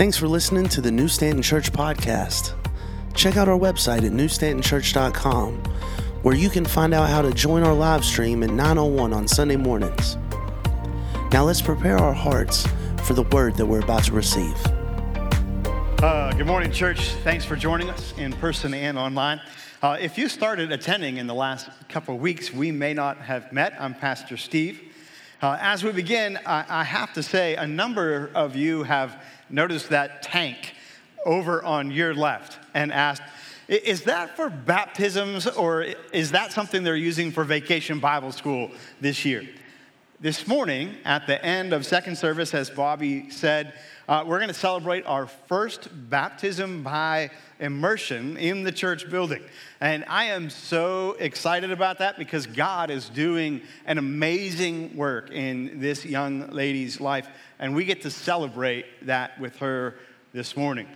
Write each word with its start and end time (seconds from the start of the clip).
Thanks 0.00 0.16
for 0.16 0.28
listening 0.28 0.66
to 0.68 0.80
the 0.80 0.90
New 0.90 1.08
Stanton 1.08 1.42
Church 1.42 1.70
podcast. 1.70 2.54
Check 3.12 3.36
out 3.36 3.50
our 3.50 3.58
website 3.58 3.98
at 3.98 4.12
newstantonchurch.com, 4.12 5.56
where 6.22 6.34
you 6.34 6.48
can 6.48 6.64
find 6.64 6.94
out 6.94 7.10
how 7.10 7.20
to 7.20 7.30
join 7.34 7.62
our 7.62 7.74
live 7.74 8.02
stream 8.02 8.42
at 8.42 8.48
901 8.48 9.12
on 9.12 9.28
Sunday 9.28 9.56
mornings. 9.56 10.16
Now 11.32 11.44
let's 11.44 11.60
prepare 11.60 11.98
our 11.98 12.14
hearts 12.14 12.66
for 13.02 13.12
the 13.12 13.24
word 13.24 13.56
that 13.56 13.66
we're 13.66 13.82
about 13.82 14.04
to 14.04 14.14
receive. 14.14 14.56
Uh, 16.02 16.32
good 16.32 16.46
morning, 16.46 16.72
church. 16.72 17.10
Thanks 17.16 17.44
for 17.44 17.54
joining 17.54 17.90
us 17.90 18.14
in 18.16 18.32
person 18.32 18.72
and 18.72 18.96
online. 18.96 19.38
Uh, 19.82 19.98
if 20.00 20.16
you 20.16 20.30
started 20.30 20.72
attending 20.72 21.18
in 21.18 21.26
the 21.26 21.34
last 21.34 21.68
couple 21.90 22.14
of 22.14 22.22
weeks, 22.22 22.50
we 22.50 22.72
may 22.72 22.94
not 22.94 23.18
have 23.18 23.52
met. 23.52 23.74
I'm 23.78 23.92
Pastor 23.92 24.38
Steve. 24.38 24.80
Uh, 25.42 25.58
as 25.60 25.84
we 25.84 25.92
begin, 25.92 26.38
I, 26.46 26.80
I 26.80 26.84
have 26.84 27.12
to 27.14 27.22
say 27.22 27.56
a 27.56 27.66
number 27.66 28.30
of 28.34 28.56
you 28.56 28.82
have 28.84 29.22
noticed 29.50 29.90
that 29.90 30.22
tank 30.22 30.74
over 31.26 31.62
on 31.62 31.90
your 31.90 32.14
left 32.14 32.58
and 32.74 32.92
asked, 32.92 33.22
is 33.68 34.02
that 34.02 34.36
for 34.36 34.50
baptisms 34.50 35.46
or 35.46 35.86
is 36.12 36.32
that 36.32 36.52
something 36.52 36.82
they're 36.82 36.96
using 36.96 37.30
for 37.30 37.44
vacation 37.44 38.00
Bible 38.00 38.32
school 38.32 38.70
this 39.00 39.24
year? 39.24 39.48
This 40.18 40.46
morning, 40.46 40.96
at 41.04 41.26
the 41.26 41.42
end 41.44 41.72
of 41.72 41.86
second 41.86 42.18
service, 42.18 42.52
as 42.52 42.68
Bobby 42.68 43.30
said, 43.30 43.74
uh, 44.10 44.24
we're 44.26 44.38
going 44.38 44.48
to 44.48 44.54
celebrate 44.54 45.06
our 45.06 45.28
first 45.28 45.88
baptism 46.10 46.82
by 46.82 47.30
immersion 47.60 48.36
in 48.38 48.64
the 48.64 48.72
church 48.72 49.08
building. 49.08 49.40
And 49.80 50.04
I 50.08 50.24
am 50.24 50.50
so 50.50 51.12
excited 51.20 51.70
about 51.70 51.98
that 51.98 52.18
because 52.18 52.44
God 52.48 52.90
is 52.90 53.08
doing 53.08 53.60
an 53.86 53.98
amazing 53.98 54.96
work 54.96 55.30
in 55.30 55.78
this 55.78 56.04
young 56.04 56.50
lady's 56.50 57.00
life. 57.00 57.28
And 57.60 57.72
we 57.72 57.84
get 57.84 58.02
to 58.02 58.10
celebrate 58.10 58.84
that 59.06 59.40
with 59.40 59.58
her 59.58 59.94
this 60.32 60.56
morning. 60.56 60.88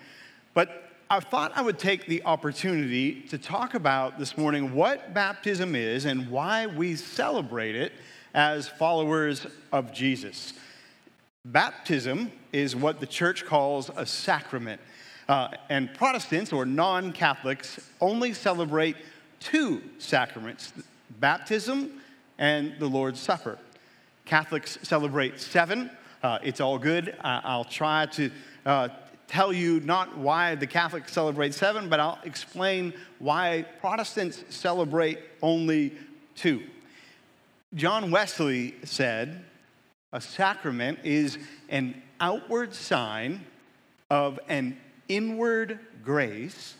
But 0.52 0.90
I 1.08 1.20
thought 1.20 1.52
I 1.54 1.62
would 1.62 1.78
take 1.78 2.06
the 2.06 2.24
opportunity 2.24 3.20
to 3.28 3.38
talk 3.38 3.74
about 3.74 4.18
this 4.18 4.36
morning 4.36 4.74
what 4.74 5.14
baptism 5.14 5.76
is 5.76 6.04
and 6.04 6.30
why 6.30 6.66
we 6.66 6.96
celebrate 6.96 7.76
it 7.76 7.92
as 8.34 8.66
followers 8.66 9.46
of 9.70 9.92
Jesus. 9.92 10.54
Baptism 11.46 12.32
is 12.52 12.74
what 12.74 13.00
the 13.00 13.06
church 13.06 13.44
calls 13.44 13.90
a 13.96 14.06
sacrament. 14.06 14.80
Uh, 15.28 15.48
and 15.68 15.92
Protestants 15.92 16.54
or 16.54 16.64
non 16.64 17.12
Catholics 17.12 17.78
only 18.00 18.32
celebrate 18.32 18.96
two 19.40 19.82
sacraments 19.98 20.72
baptism 21.20 22.00
and 22.38 22.74
the 22.78 22.86
Lord's 22.86 23.20
Supper. 23.20 23.58
Catholics 24.24 24.78
celebrate 24.82 25.38
seven. 25.38 25.90
Uh, 26.22 26.38
it's 26.42 26.60
all 26.62 26.78
good. 26.78 27.14
I'll 27.20 27.64
try 27.64 28.06
to 28.06 28.30
uh, 28.64 28.88
tell 29.28 29.52
you 29.52 29.80
not 29.80 30.16
why 30.16 30.54
the 30.54 30.66
Catholics 30.66 31.12
celebrate 31.12 31.52
seven, 31.52 31.90
but 31.90 32.00
I'll 32.00 32.18
explain 32.24 32.94
why 33.18 33.66
Protestants 33.80 34.44
celebrate 34.48 35.18
only 35.42 35.92
two. 36.34 36.62
John 37.74 38.10
Wesley 38.10 38.76
said, 38.84 39.44
a 40.14 40.20
sacrament 40.20 41.00
is 41.02 41.38
an 41.68 42.00
outward 42.20 42.72
sign 42.72 43.44
of 44.08 44.38
an 44.48 44.78
inward 45.08 45.80
grace 46.04 46.76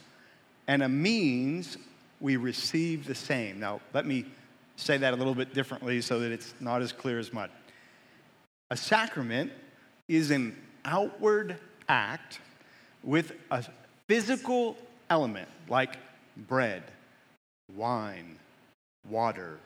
and 0.69 0.83
a 0.83 0.89
means 0.89 1.77
we 2.21 2.37
receive 2.37 3.07
the 3.07 3.15
same. 3.15 3.59
Now, 3.59 3.81
let 3.93 4.07
me 4.07 4.25
say 4.77 4.97
that 4.99 5.13
a 5.13 5.17
little 5.17 5.35
bit 5.35 5.53
differently 5.53 6.01
so 6.01 6.21
that 6.21 6.31
it's 6.31 6.55
not 6.61 6.81
as 6.81 6.93
clear 6.93 7.19
as 7.19 7.33
mud. 7.33 7.51
A 8.71 8.77
sacrament 8.77 9.53
is 10.09 10.31
an 10.31 10.57
outward 10.85 11.57
act 11.89 12.39
with 13.03 13.33
a 13.51 13.65
physical 14.07 14.77
element 15.11 15.49
like 15.69 15.97
bread, 16.37 16.85
wine, 17.75 18.39
water, 19.09 19.59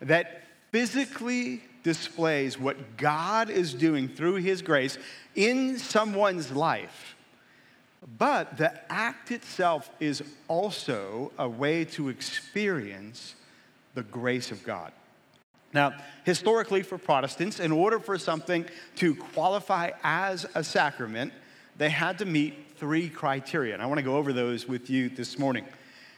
that 0.00 0.44
physically 0.70 1.60
displays 1.82 2.58
what 2.58 2.96
God 2.96 3.50
is 3.50 3.74
doing 3.74 4.08
through 4.08 4.36
His 4.36 4.62
grace 4.62 4.98
in 5.34 5.78
someone's 5.78 6.50
life. 6.52 7.16
But 8.18 8.56
the 8.56 8.72
act 8.92 9.30
itself 9.30 9.90
is 10.00 10.22
also 10.48 11.32
a 11.38 11.48
way 11.48 11.84
to 11.86 12.08
experience 12.08 13.34
the 13.94 14.02
grace 14.02 14.50
of 14.50 14.64
God. 14.64 14.92
Now, 15.72 15.94
historically, 16.24 16.82
for 16.82 16.98
Protestants, 16.98 17.60
in 17.60 17.72
order 17.72 17.98
for 17.98 18.18
something 18.18 18.66
to 18.96 19.14
qualify 19.14 19.92
as 20.02 20.46
a 20.54 20.62
sacrament, 20.62 21.32
they 21.78 21.88
had 21.88 22.18
to 22.18 22.26
meet 22.26 22.54
three 22.76 23.08
criteria. 23.08 23.72
And 23.72 23.82
I 23.82 23.86
want 23.86 23.98
to 23.98 24.04
go 24.04 24.16
over 24.16 24.32
those 24.32 24.68
with 24.68 24.90
you 24.90 25.08
this 25.08 25.38
morning. 25.38 25.64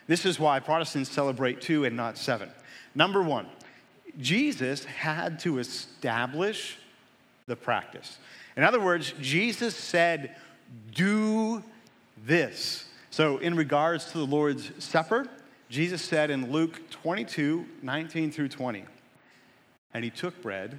This 0.06 0.26
is 0.26 0.40
why 0.40 0.58
Protestants 0.60 1.10
celebrate 1.10 1.60
two 1.60 1.84
and 1.84 1.96
not 1.96 2.18
seven. 2.18 2.50
Number 2.94 3.22
one, 3.22 3.46
Jesus 4.20 4.84
had 4.84 5.38
to 5.40 5.58
establish 5.58 6.78
the 7.46 7.56
practice. 7.56 8.18
In 8.56 8.62
other 8.62 8.80
words, 8.80 9.12
Jesus 9.20 9.74
said, 9.74 10.36
Do 10.94 11.62
this. 12.24 12.86
So, 13.10 13.38
in 13.38 13.54
regards 13.54 14.06
to 14.12 14.18
the 14.18 14.26
Lord's 14.26 14.70
Supper, 14.82 15.28
Jesus 15.68 16.02
said 16.02 16.30
in 16.30 16.50
Luke 16.50 16.80
22 16.90 17.64
19 17.82 18.32
through 18.32 18.48
20, 18.48 18.84
and 19.92 20.04
he 20.04 20.10
took 20.10 20.40
bread, 20.42 20.78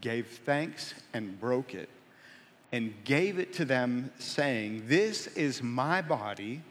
gave 0.00 0.26
thanks, 0.26 0.94
and 1.12 1.38
broke 1.40 1.74
it, 1.74 1.88
and 2.72 2.94
gave 3.04 3.38
it 3.38 3.52
to 3.54 3.64
them, 3.64 4.10
saying, 4.18 4.84
This 4.86 5.26
is 5.28 5.62
my 5.62 6.02
body 6.02 6.62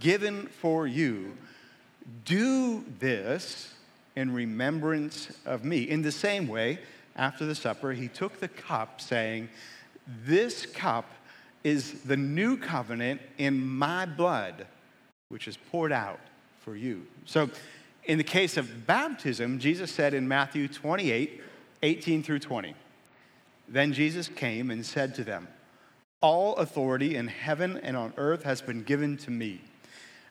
given 0.00 0.46
for 0.46 0.86
you. 0.86 1.36
Do 2.24 2.84
this 2.98 3.73
in 4.16 4.32
remembrance 4.32 5.30
of 5.44 5.64
me. 5.64 5.82
In 5.82 6.02
the 6.02 6.12
same 6.12 6.48
way, 6.48 6.78
after 7.16 7.46
the 7.46 7.54
supper, 7.54 7.92
he 7.92 8.08
took 8.08 8.40
the 8.40 8.48
cup, 8.48 9.00
saying, 9.00 9.48
This 10.24 10.66
cup 10.66 11.10
is 11.62 12.02
the 12.02 12.16
new 12.16 12.56
covenant 12.56 13.20
in 13.38 13.64
my 13.66 14.06
blood, 14.06 14.66
which 15.28 15.48
is 15.48 15.56
poured 15.56 15.92
out 15.92 16.20
for 16.60 16.76
you. 16.76 17.06
So, 17.24 17.50
in 18.04 18.18
the 18.18 18.24
case 18.24 18.56
of 18.56 18.86
baptism, 18.86 19.58
Jesus 19.58 19.90
said 19.90 20.12
in 20.12 20.28
Matthew 20.28 20.68
28 20.68 21.40
18 21.82 22.22
through 22.22 22.38
20, 22.38 22.74
Then 23.68 23.92
Jesus 23.92 24.28
came 24.28 24.70
and 24.70 24.84
said 24.84 25.14
to 25.16 25.24
them, 25.24 25.48
All 26.20 26.56
authority 26.56 27.14
in 27.14 27.28
heaven 27.28 27.78
and 27.82 27.96
on 27.96 28.14
earth 28.16 28.42
has 28.44 28.62
been 28.62 28.82
given 28.82 29.16
to 29.18 29.30
me. 29.30 29.60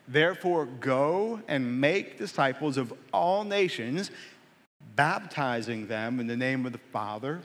Therefore, 0.08 0.66
go 0.66 1.42
and 1.48 1.80
make 1.80 2.18
disciples 2.18 2.78
of 2.78 2.94
all 3.14 3.44
nations, 3.44 4.12
baptizing 4.96 5.88
them 5.88 6.20
in 6.20 6.28
the 6.28 6.36
name 6.36 6.66
of 6.66 6.72
the 6.72 6.78
Father 6.78 7.42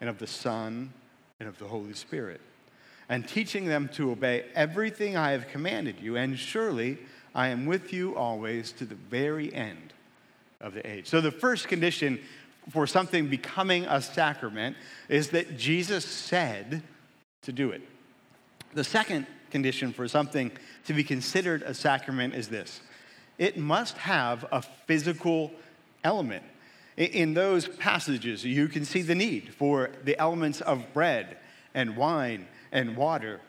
and 0.00 0.10
of 0.10 0.18
the 0.18 0.26
Son 0.26 0.92
and 1.40 1.48
of 1.48 1.58
the 1.58 1.66
Holy 1.66 1.94
Spirit, 1.94 2.40
and 3.08 3.26
teaching 3.26 3.66
them 3.66 3.88
to 3.94 4.10
obey 4.10 4.44
everything 4.54 5.16
I 5.16 5.30
have 5.32 5.48
commanded 5.48 6.00
you. 6.00 6.16
And 6.16 6.38
surely 6.38 6.98
I 7.34 7.48
am 7.48 7.66
with 7.66 7.92
you 7.92 8.14
always 8.16 8.72
to 8.72 8.84
the 8.84 8.94
very 8.94 9.52
end 9.54 9.92
of 10.60 10.74
the 10.74 10.86
age. 10.86 11.06
So, 11.06 11.20
the 11.20 11.30
first 11.30 11.68
condition 11.68 12.20
for 12.70 12.86
something 12.86 13.28
becoming 13.28 13.84
a 13.84 14.02
sacrament 14.02 14.76
is 15.08 15.30
that 15.30 15.56
Jesus 15.56 16.04
said 16.04 16.82
to 17.42 17.52
do 17.52 17.70
it. 17.70 17.82
The 18.74 18.84
second 18.84 19.26
condition 19.50 19.92
for 19.92 20.08
something 20.08 20.50
to 20.86 20.94
be 20.94 21.04
considered 21.04 21.62
a 21.62 21.74
sacrament 21.74 22.34
is 22.34 22.48
this 22.48 22.80
it 23.38 23.58
must 23.58 23.98
have 23.98 24.46
a 24.50 24.62
physical 24.62 25.52
element. 26.02 26.44
In 26.96 27.34
those 27.34 27.68
passages, 27.68 28.42
you 28.44 28.68
can 28.68 28.86
see 28.86 29.02
the 29.02 29.14
need 29.14 29.52
for 29.52 29.90
the 30.04 30.18
elements 30.18 30.62
of 30.62 30.94
bread 30.94 31.36
and 31.74 31.94
wine 31.96 32.46
and 32.72 32.96
water. 32.96 33.40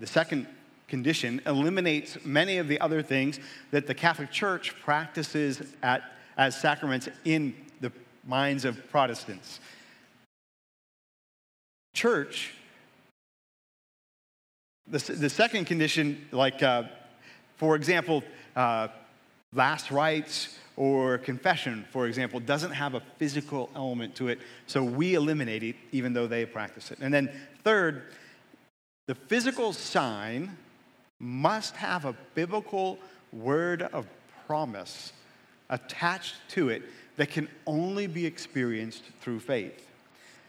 The 0.00 0.08
second 0.08 0.48
condition 0.88 1.40
eliminates 1.46 2.18
many 2.24 2.58
of 2.58 2.66
the 2.66 2.80
other 2.80 3.00
things 3.00 3.38
that 3.70 3.86
the 3.86 3.94
Catholic 3.94 4.32
Church 4.32 4.74
practices 4.82 5.62
at, 5.84 6.02
as 6.36 6.60
sacraments 6.60 7.08
in 7.24 7.54
the 7.80 7.92
minds 8.26 8.64
of 8.64 8.90
Protestants. 8.90 9.60
Church 11.94 12.54
the, 14.86 14.98
the 14.98 15.30
second 15.30 15.64
condition, 15.66 16.26
like, 16.30 16.62
uh, 16.62 16.84
for 17.56 17.76
example, 17.76 18.22
uh, 18.54 18.88
last 19.52 19.90
rites 19.90 20.58
or 20.76 21.18
confession, 21.18 21.84
for 21.90 22.06
example, 22.06 22.40
doesn't 22.40 22.72
have 22.72 22.94
a 22.94 23.02
physical 23.18 23.70
element 23.76 24.14
to 24.16 24.28
it, 24.28 24.40
so 24.66 24.82
we 24.82 25.14
eliminate 25.14 25.62
it 25.62 25.76
even 25.92 26.12
though 26.12 26.26
they 26.26 26.44
practice 26.44 26.90
it. 26.90 26.98
And 27.00 27.14
then, 27.14 27.30
third, 27.62 28.02
the 29.06 29.14
physical 29.14 29.72
sign 29.72 30.56
must 31.20 31.76
have 31.76 32.04
a 32.04 32.14
biblical 32.34 32.98
word 33.32 33.82
of 33.82 34.06
promise 34.46 35.12
attached 35.70 36.34
to 36.48 36.68
it 36.68 36.82
that 37.16 37.30
can 37.30 37.48
only 37.66 38.06
be 38.06 38.26
experienced 38.26 39.04
through 39.20 39.40
faith. 39.40 39.88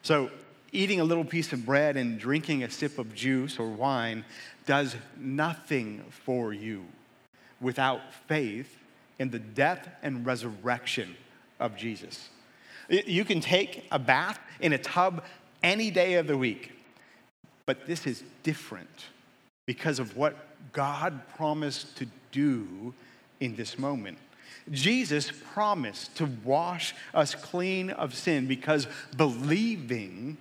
So, 0.01 0.31
eating 0.75 0.99
a 0.99 1.03
little 1.03 1.25
piece 1.25 1.53
of 1.53 1.65
bread 1.65 1.97
and 1.97 2.19
drinking 2.19 2.63
a 2.63 2.69
sip 2.69 2.99
of 2.99 3.15
juice 3.15 3.57
or 3.59 3.69
wine 3.69 4.25
does 4.65 4.95
nothing 5.17 6.03
for 6.09 6.53
you 6.53 6.85
without 7.61 8.13
faith 8.27 8.77
in 9.17 9.29
the 9.29 9.39
death 9.39 9.87
and 10.03 10.25
resurrection 10.25 11.15
of 11.59 11.75
Jesus. 11.77 12.29
You 12.89 13.25
can 13.25 13.39
take 13.39 13.85
a 13.91 13.97
bath 13.97 14.39
in 14.59 14.73
a 14.73 14.77
tub 14.77 15.23
any 15.63 15.89
day 15.89 16.15
of 16.15 16.27
the 16.27 16.37
week, 16.37 16.73
but 17.65 17.87
this 17.87 18.05
is 18.05 18.23
different 18.43 19.05
because 19.65 19.97
of 19.97 20.15
what 20.15 20.35
God 20.73 21.21
promised 21.35 21.97
to 21.97 22.07
do 22.31 22.93
in 23.39 23.55
this 23.55 23.79
moment. 23.79 24.17
Jesus 24.71 25.31
promised 25.53 26.15
to 26.17 26.29
wash 26.43 26.93
us 27.13 27.35
clean 27.35 27.91
of 27.91 28.13
sin 28.13 28.47
because 28.47 28.87
believing 29.15 30.37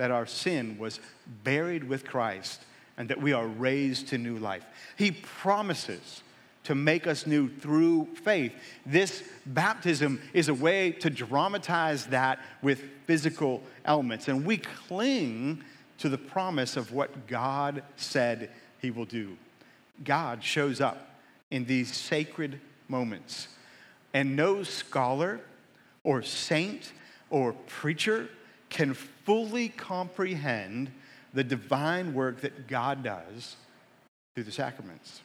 that 0.00 0.10
our 0.10 0.24
sin 0.24 0.78
was 0.78 0.98
buried 1.44 1.84
with 1.84 2.06
Christ 2.06 2.62
and 2.96 3.10
that 3.10 3.20
we 3.20 3.34
are 3.34 3.46
raised 3.46 4.08
to 4.08 4.16
new 4.16 4.38
life. 4.38 4.64
He 4.96 5.10
promises 5.10 6.22
to 6.64 6.74
make 6.74 7.06
us 7.06 7.26
new 7.26 7.50
through 7.50 8.08
faith. 8.14 8.54
This 8.86 9.22
baptism 9.44 10.18
is 10.32 10.48
a 10.48 10.54
way 10.54 10.92
to 10.92 11.10
dramatize 11.10 12.06
that 12.06 12.38
with 12.62 12.82
physical 13.06 13.62
elements. 13.84 14.28
And 14.28 14.46
we 14.46 14.56
cling 14.56 15.62
to 15.98 16.08
the 16.08 16.16
promise 16.16 16.78
of 16.78 16.94
what 16.94 17.26
God 17.26 17.82
said 17.96 18.48
He 18.78 18.90
will 18.90 19.04
do. 19.04 19.36
God 20.02 20.42
shows 20.42 20.80
up 20.80 21.10
in 21.50 21.66
these 21.66 21.94
sacred 21.94 22.58
moments. 22.88 23.48
And 24.14 24.34
no 24.34 24.62
scholar 24.62 25.42
or 26.04 26.22
saint 26.22 26.92
or 27.28 27.52
preacher 27.52 28.30
can 28.70 28.94
fully 28.94 29.68
comprehend 29.68 30.90
the 31.34 31.44
divine 31.44 32.14
work 32.14 32.40
that 32.40 32.66
God 32.66 33.02
does 33.02 33.56
through 34.34 34.44
the 34.44 34.52
sacraments. 34.52 35.20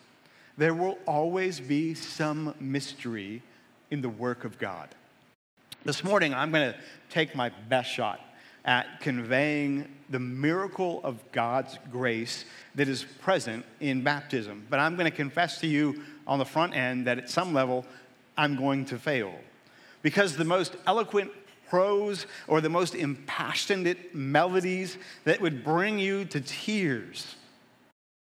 There 0.57 0.73
will 0.73 0.97
always 1.05 1.59
be 1.59 1.93
some 1.93 2.53
mystery 2.59 3.41
in 3.91 4.01
the 4.01 4.09
work 4.09 4.43
of 4.43 4.57
God. 4.57 4.89
This 5.83 6.03
morning, 6.03 6.33
I'm 6.33 6.51
going 6.51 6.73
to 6.73 6.79
take 7.09 7.35
my 7.35 7.49
best 7.69 7.91
shot 7.91 8.19
at 8.65 8.99
conveying 8.99 9.87
the 10.09 10.19
miracle 10.19 10.99
of 11.03 11.19
God's 11.31 11.77
grace 11.91 12.45
that 12.73 12.87
is 12.87 13.03
present 13.03 13.63
in 13.79 14.01
baptism. 14.01 14.65
But 14.69 14.79
I'm 14.79 14.95
going 14.95 15.09
to 15.09 15.15
confess 15.15 15.59
to 15.59 15.67
you 15.67 16.01
on 16.25 16.39
the 16.39 16.45
front 16.45 16.75
end 16.75 17.05
that 17.05 17.19
at 17.19 17.29
some 17.29 17.53
level, 17.53 17.85
I'm 18.35 18.55
going 18.55 18.85
to 18.85 18.97
fail. 18.97 19.33
Because 20.01 20.35
the 20.35 20.45
most 20.45 20.75
eloquent 20.87 21.31
prose 21.75 22.25
or 22.47 22.61
the 22.61 22.69
most 22.69 22.95
impassioned 22.95 23.97
melodies 24.13 24.97
that 25.25 25.41
would 25.41 25.61
bring 25.61 25.99
you 25.99 26.23
to 26.23 26.39
tears 26.39 27.35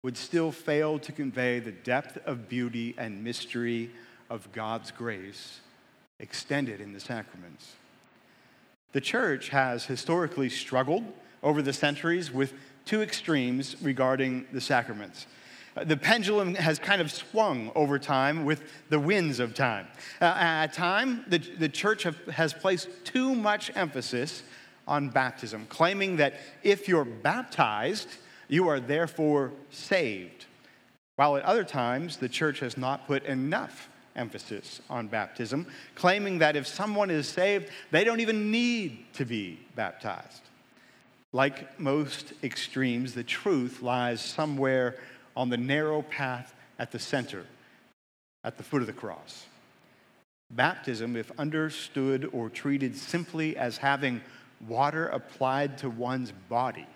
would 0.01 0.15
still 0.15 0.49
fail 0.49 0.97
to 0.97 1.11
convey 1.11 1.59
the 1.59 1.73
depth 1.73 2.17
of 2.25 2.47
beauty 2.47 2.95
and 2.97 3.21
mystery 3.21 3.91
of 4.29 4.49
God's 4.53 4.91
grace 4.91 5.59
extended 6.21 6.79
in 6.79 6.93
the 6.93 7.01
sacraments. 7.01 7.73
The 8.93 9.01
church 9.01 9.49
has 9.49 9.83
historically 9.83 10.47
struggled 10.47 11.03
over 11.41 11.61
the 11.61 11.73
centuries 11.73 12.31
with 12.31 12.53
two 12.85 13.01
extremes 13.01 13.75
regarding 13.81 14.45
the 14.53 14.61
sacraments. 14.61 15.27
The 15.75 15.97
pendulum 15.97 16.53
has 16.55 16.77
kind 16.77 17.01
of 17.01 17.11
swung 17.11 17.71
over 17.73 17.97
time 17.97 18.45
with 18.45 18.63
the 18.89 18.99
winds 18.99 19.39
of 19.39 19.55
time. 19.55 19.87
Uh, 20.21 20.25
at 20.37 20.73
time, 20.73 21.25
the, 21.27 21.39
the 21.39 21.69
church 21.69 22.03
have, 22.03 22.17
has 22.27 22.53
placed 22.53 22.89
too 23.03 23.33
much 23.33 23.71
emphasis 23.75 24.43
on 24.87 25.09
baptism, 25.09 25.65
claiming 25.69 26.17
that 26.17 26.35
if 26.61 26.87
you're 26.87 27.05
baptized, 27.05 28.09
you 28.47 28.67
are 28.67 28.79
therefore 28.79 29.51
saved. 29.71 30.45
While 31.15 31.37
at 31.37 31.43
other 31.43 31.63
times, 31.63 32.17
the 32.17 32.29
church 32.29 32.59
has 32.59 32.77
not 32.77 33.07
put 33.07 33.23
enough 33.23 33.89
emphasis 34.15 34.81
on 34.89 35.07
baptism, 35.07 35.65
claiming 35.95 36.39
that 36.39 36.55
if 36.55 36.67
someone 36.67 37.09
is 37.09 37.27
saved, 37.27 37.69
they 37.91 38.03
don't 38.03 38.19
even 38.19 38.51
need 38.51 39.05
to 39.13 39.25
be 39.25 39.59
baptized. 39.75 40.41
Like 41.31 41.79
most 41.79 42.33
extremes, 42.43 43.15
the 43.15 43.23
truth 43.23 43.81
lies 43.81 44.21
somewhere 44.21 44.97
on 45.35 45.49
the 45.49 45.57
narrow 45.57 46.01
path 46.01 46.53
at 46.79 46.91
the 46.91 46.99
center, 46.99 47.45
at 48.43 48.57
the 48.57 48.63
foot 48.63 48.81
of 48.81 48.87
the 48.87 48.93
cross. 48.93 49.45
Baptism, 50.51 51.15
if 51.15 51.31
understood 51.39 52.29
or 52.31 52.49
treated 52.49 52.95
simply 52.95 53.57
as 53.57 53.77
having 53.77 54.21
water 54.67 55.07
applied 55.07 55.77
to 55.79 55.89
one's 55.89 56.31
body, 56.49 56.87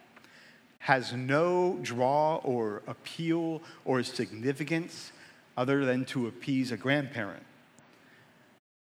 has 0.79 1.11
no 1.13 1.79
draw 1.81 2.35
or 2.37 2.81
appeal 2.87 3.61
or 3.83 4.03
significance 4.03 5.11
other 5.57 5.85
than 5.85 6.05
to 6.05 6.27
appease 6.27 6.71
a 6.71 6.77
grandparent. 6.77 7.43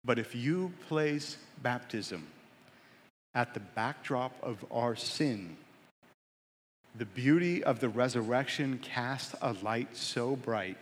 But 0.03 0.19
if 0.19 0.35
you 0.35 0.73
place 0.87 1.37
baptism 1.63 2.27
at 3.33 3.53
the 3.53 3.59
backdrop 3.59 4.33
of 4.43 4.63
our 4.71 4.95
sin, 4.95 5.57
the 6.97 7.05
beauty 7.05 7.63
of 7.63 7.79
the 7.79 7.89
resurrection 7.89 8.79
casts 8.81 9.35
a 9.41 9.53
light 9.61 9.95
so 9.95 10.35
bright 10.35 10.77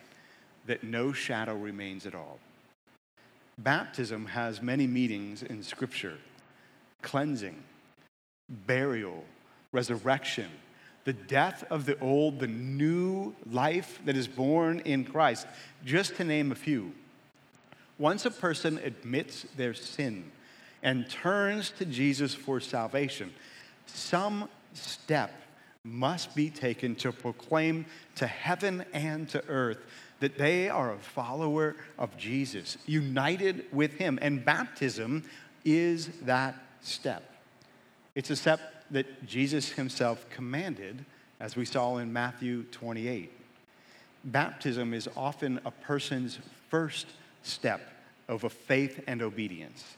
that 0.67 0.83
no 0.83 1.11
shadow 1.11 1.55
remains 1.55 2.05
at 2.05 2.13
all. 2.13 2.39
Baptism 3.57 4.27
has 4.27 4.61
many 4.61 4.87
meanings 4.87 5.43
in 5.43 5.63
Scripture 5.63 6.17
cleansing, 7.01 7.61
burial, 8.49 9.25
resurrection, 9.73 10.49
the 11.03 11.11
death 11.13 11.65
of 11.69 11.85
the 11.85 11.99
old, 11.99 12.39
the 12.39 12.47
new 12.47 13.35
life 13.51 13.99
that 14.05 14.15
is 14.15 14.27
born 14.27 14.79
in 14.85 15.03
Christ, 15.03 15.45
just 15.83 16.15
to 16.15 16.23
name 16.23 16.51
a 16.51 16.55
few. 16.55 16.93
Once 17.99 18.25
a 18.25 18.31
person 18.31 18.79
admits 18.85 19.45
their 19.57 19.73
sin 19.73 20.31
and 20.81 21.09
turns 21.09 21.71
to 21.71 21.85
Jesus 21.85 22.33
for 22.33 22.61
salvation, 22.61 23.33
some 23.85 24.47
step 24.73 25.33
must 25.85 26.33
be 26.33 26.49
taken 26.49 26.95
to 26.95 27.11
proclaim 27.11 27.85
to 28.15 28.25
heaven 28.25 28.85
and 28.93 29.27
to 29.27 29.43
earth 29.49 29.79
that 30.21 30.37
they 30.37 30.69
are 30.69 30.93
a 30.93 30.97
follower 30.97 31.75
of 31.99 32.15
Jesus, 32.15 32.77
united 32.85 33.65
with 33.73 33.91
him. 33.95 34.17
And 34.21 34.45
baptism 34.45 35.23
is 35.65 36.07
that 36.21 36.55
step. 36.79 37.29
It's 38.15 38.29
a 38.29 38.35
step 38.37 38.85
that 38.91 39.25
Jesus 39.25 39.73
himself 39.73 40.29
commanded, 40.29 41.03
as 41.41 41.57
we 41.57 41.65
saw 41.65 41.97
in 41.97 42.13
Matthew 42.13 42.63
28. 42.63 43.29
Baptism 44.23 44.93
is 44.93 45.09
often 45.17 45.59
a 45.65 45.71
person's 45.71 46.39
first 46.69 47.07
step 47.41 47.81
of 48.29 48.45
a 48.45 48.49
faith 48.49 49.03
and 49.05 49.21
obedience. 49.21 49.97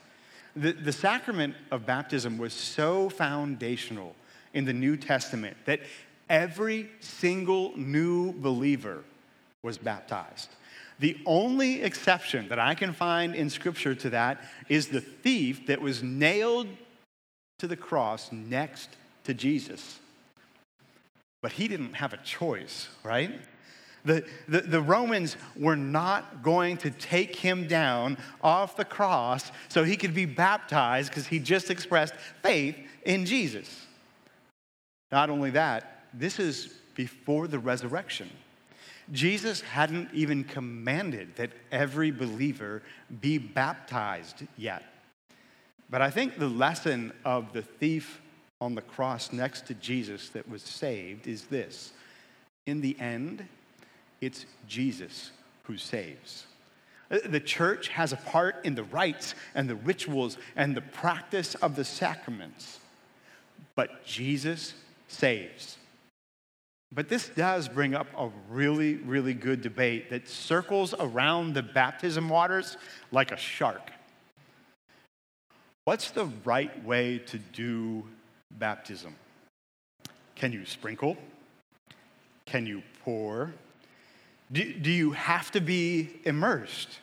The, 0.56 0.72
the 0.72 0.92
sacrament 0.92 1.54
of 1.70 1.86
baptism 1.86 2.40
was 2.40 2.54
so 2.54 3.10
foundational 3.10 4.16
in 4.56 4.66
the 4.66 4.74
New 4.74 4.98
Testament 4.98 5.56
that 5.66 5.82
every 6.30 6.90
single 7.02 7.78
new 7.78 8.34
believer 8.34 9.04
was 9.62 9.78
baptized. 9.78 10.50
The 11.00 11.18
only 11.26 11.84
exception 11.84 12.48
that 12.48 12.58
I 12.58 12.74
can 12.74 12.94
find 12.94 13.36
in 13.36 13.50
Scripture 13.50 13.94
to 13.96 14.10
that 14.12 14.42
is 14.70 14.88
the 14.88 15.02
thief 15.02 15.68
that 15.68 15.82
was 15.82 16.02
nailed 16.02 16.68
to 17.60 17.68
the 17.68 17.76
cross 17.76 18.32
next 18.32 18.90
to 19.26 19.34
Jesus. 19.34 20.00
But 21.42 21.52
he 21.52 21.68
didn't 21.68 21.94
have 21.94 22.14
a 22.14 22.18
choice, 22.18 22.88
right? 23.04 23.32
The, 24.06 24.24
the, 24.48 24.62
the, 24.62 24.82
Romans 24.82 25.36
were 25.56 25.76
not 25.76 26.44
going 26.44 26.78
to 26.78 26.92
take 26.92 27.36
him 27.36 27.68
down 27.68 28.18
off 28.42 28.78
the 28.78 28.86
cross 28.86 29.52
so 29.68 29.84
he 29.84 29.98
could 29.98 30.14
be 30.14 30.26
baptized 30.26 31.10
because 31.10 31.26
he 31.28 31.40
just 31.40 31.72
expressed 31.72 32.14
faith 32.44 32.78
in 33.04 33.26
Jesus. 33.26 33.86
Not 35.12 35.30
only 35.30 35.52
that, 35.52 36.06
this 36.14 36.40
is 36.40 36.74
before 36.96 37.48
the 37.48 37.60
resurrection. 37.60 38.30
Jesus 39.12 39.62
hadn't 39.62 40.10
even 40.14 40.44
commanded 40.44 41.36
that 41.36 41.52
every 41.72 42.12
believer 42.12 42.82
be 43.22 43.38
baptized 43.38 44.44
yet. 44.58 44.84
But 45.90 46.02
I 46.02 46.10
think 46.10 46.40
the 46.40 46.48
lesson 46.48 47.14
of 47.24 47.54
the 47.54 47.62
thief 47.62 48.22
on 48.60 48.74
the 48.74 48.82
cross 48.82 49.32
next 49.32 49.68
to 49.68 49.74
Jesus 49.76 50.30
that 50.30 50.50
was 50.50 50.64
saved 50.64 51.28
is 51.28 51.44
this 51.46 51.94
in 52.66 52.82
the 52.82 53.00
end, 53.00 53.48
it's 54.22 54.46
Jesus 54.68 55.32
who 55.64 55.78
saves. 55.78 56.46
Uh, 57.12 57.20
the 57.26 57.40
church 57.40 57.90
has 57.90 58.12
a 58.12 58.18
part 58.18 58.66
in 58.66 58.74
the 58.74 58.84
rites 58.86 59.36
and 59.54 59.70
the 59.70 59.76
rituals 59.76 60.38
and 60.56 60.76
the 60.76 60.82
practice 60.82 61.54
of 61.56 61.76
the 61.76 61.86
sacraments, 61.86 62.80
but 63.76 64.04
Jesus 64.04 64.74
saves. 65.16 65.78
But 66.92 67.10
this 67.10 67.28
does 67.30 67.68
bring 67.68 67.94
up 67.94 68.08
a 68.18 68.30
really, 68.50 68.96
really 68.96 69.34
good 69.34 69.62
debate 69.62 70.10
that 70.12 70.30
circles 70.30 70.94
around 70.98 71.54
the 71.54 71.64
baptism 71.64 72.30
waters 72.30 72.78
like 73.12 73.32
a 73.32 73.38
shark. 73.38 73.92
What's 75.84 76.12
the 76.12 76.26
right 76.46 76.84
way 76.86 77.20
to 77.28 77.38
do 77.38 78.08
baptism? 78.52 79.16
Can 80.36 80.52
you 80.52 80.66
sprinkle? 80.66 81.18
Can 82.46 82.66
you 82.66 82.82
pour? 83.04 83.54
Do, 84.52 84.74
do 84.74 84.92
you 84.92 85.12
have 85.12 85.52
to 85.52 85.62
be 85.62 86.10
immersed? 86.24 87.00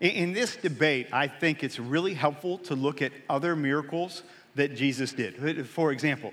In, 0.00 0.10
in 0.10 0.32
this 0.32 0.56
debate, 0.56 1.08
I 1.12 1.28
think 1.28 1.64
it's 1.64 1.78
really 1.78 2.14
helpful 2.14 2.58
to 2.58 2.74
look 2.74 3.00
at 3.00 3.12
other 3.28 3.56
miracles 3.56 4.22
that 4.54 4.74
Jesus 4.74 5.12
did. 5.12 5.66
For 5.68 5.92
example, 5.92 6.32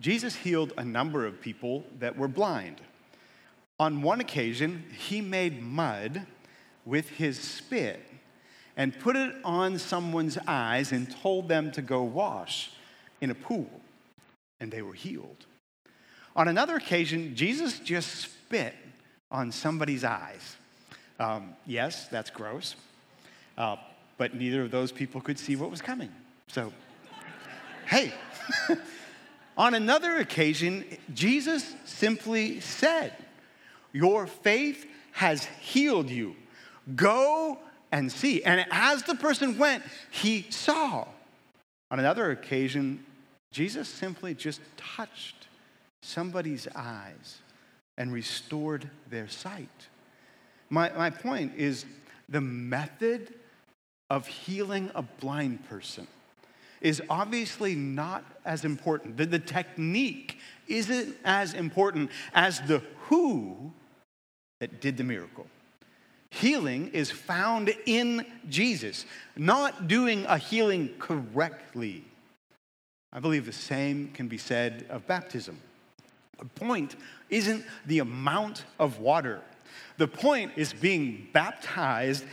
Jesus 0.00 0.34
healed 0.34 0.72
a 0.76 0.84
number 0.84 1.24
of 1.24 1.40
people 1.40 1.84
that 1.98 2.16
were 2.16 2.28
blind. 2.28 2.80
On 3.78 4.02
one 4.02 4.20
occasion, 4.20 4.84
he 4.96 5.20
made 5.20 5.62
mud 5.62 6.26
with 6.84 7.08
his 7.10 7.38
spit 7.38 8.00
and 8.76 8.98
put 8.98 9.16
it 9.16 9.34
on 9.44 9.78
someone's 9.78 10.36
eyes 10.46 10.92
and 10.92 11.10
told 11.22 11.48
them 11.48 11.70
to 11.72 11.82
go 11.82 12.02
wash 12.02 12.70
in 13.20 13.30
a 13.30 13.34
pool, 13.34 13.68
and 14.60 14.70
they 14.70 14.82
were 14.82 14.94
healed. 14.94 15.46
On 16.36 16.48
another 16.48 16.76
occasion, 16.76 17.36
Jesus 17.36 17.78
just 17.78 18.08
spit 18.16 18.74
on 19.30 19.52
somebody's 19.52 20.02
eyes. 20.02 20.56
Um, 21.20 21.54
yes, 21.66 22.08
that's 22.08 22.30
gross, 22.30 22.74
uh, 23.56 23.76
but 24.18 24.34
neither 24.34 24.62
of 24.62 24.72
those 24.72 24.90
people 24.90 25.20
could 25.20 25.38
see 25.38 25.54
what 25.54 25.70
was 25.70 25.80
coming. 25.80 26.10
So, 26.48 26.72
hey. 27.86 28.12
on 29.56 29.74
another 29.74 30.16
occasion, 30.16 30.84
Jesus 31.12 31.74
simply 31.84 32.60
said, 32.60 33.12
Your 33.92 34.26
faith 34.26 34.86
has 35.12 35.44
healed 35.60 36.10
you. 36.10 36.34
Go 36.96 37.58
and 37.92 38.10
see. 38.10 38.42
And 38.42 38.66
as 38.70 39.04
the 39.04 39.14
person 39.14 39.56
went, 39.58 39.84
he 40.10 40.46
saw. 40.50 41.06
On 41.90 42.00
another 42.00 42.32
occasion, 42.32 43.04
Jesus 43.52 43.88
simply 43.88 44.34
just 44.34 44.60
touched 44.76 45.46
somebody's 46.02 46.66
eyes 46.74 47.38
and 47.96 48.12
restored 48.12 48.90
their 49.08 49.28
sight. 49.28 49.88
My, 50.68 50.90
my 50.90 51.10
point 51.10 51.52
is 51.56 51.84
the 52.28 52.40
method 52.40 53.32
of 54.10 54.26
healing 54.26 54.90
a 54.94 55.02
blind 55.02 55.68
person 55.68 56.08
is 56.84 57.02
obviously 57.08 57.74
not 57.74 58.22
as 58.44 58.64
important. 58.64 59.16
The, 59.16 59.24
the 59.24 59.38
technique 59.38 60.38
isn't 60.68 61.16
as 61.24 61.54
important 61.54 62.10
as 62.34 62.60
the 62.60 62.82
who 63.06 63.72
that 64.60 64.82
did 64.82 64.98
the 64.98 65.02
miracle. 65.02 65.46
Healing 66.30 66.88
is 66.88 67.10
found 67.10 67.74
in 67.86 68.26
Jesus, 68.50 69.06
not 69.34 69.88
doing 69.88 70.26
a 70.26 70.36
healing 70.36 70.90
correctly. 70.98 72.04
I 73.12 73.20
believe 73.20 73.46
the 73.46 73.52
same 73.52 74.08
can 74.12 74.28
be 74.28 74.38
said 74.38 74.84
of 74.90 75.06
baptism. 75.06 75.58
The 76.38 76.44
point 76.44 76.96
isn't 77.30 77.64
the 77.86 78.00
amount 78.00 78.64
of 78.78 78.98
water. 78.98 79.40
The 79.96 80.08
point 80.08 80.52
is 80.56 80.74
being 80.74 81.28
baptized 81.32 82.24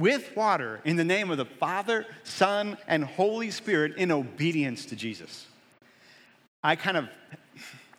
with 0.00 0.34
water 0.34 0.80
in 0.84 0.96
the 0.96 1.04
name 1.04 1.30
of 1.30 1.36
the 1.36 1.44
Father, 1.44 2.06
Son, 2.24 2.76
and 2.88 3.04
Holy 3.04 3.50
Spirit 3.50 3.96
in 3.96 4.10
obedience 4.10 4.86
to 4.86 4.96
Jesus. 4.96 5.46
I 6.64 6.74
kind 6.74 6.96
of 6.96 7.08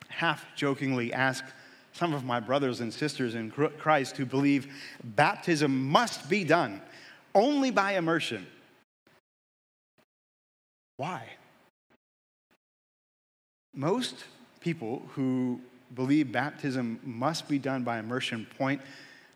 half 0.08 0.44
jokingly 0.54 1.12
ask 1.12 1.44
some 1.92 2.12
of 2.12 2.24
my 2.24 2.40
brothers 2.40 2.80
and 2.80 2.92
sisters 2.92 3.34
in 3.34 3.50
Christ 3.50 4.16
who 4.16 4.26
believe 4.26 4.72
baptism 5.02 5.88
must 5.88 6.28
be 6.28 6.44
done 6.44 6.80
only 7.34 7.70
by 7.70 7.92
immersion. 7.92 8.46
Why? 10.96 11.24
Most 13.74 14.24
people 14.60 15.02
who 15.14 15.60
believe 15.94 16.32
baptism 16.32 17.00
must 17.04 17.48
be 17.48 17.58
done 17.58 17.84
by 17.84 17.98
immersion 17.98 18.46
point 18.58 18.80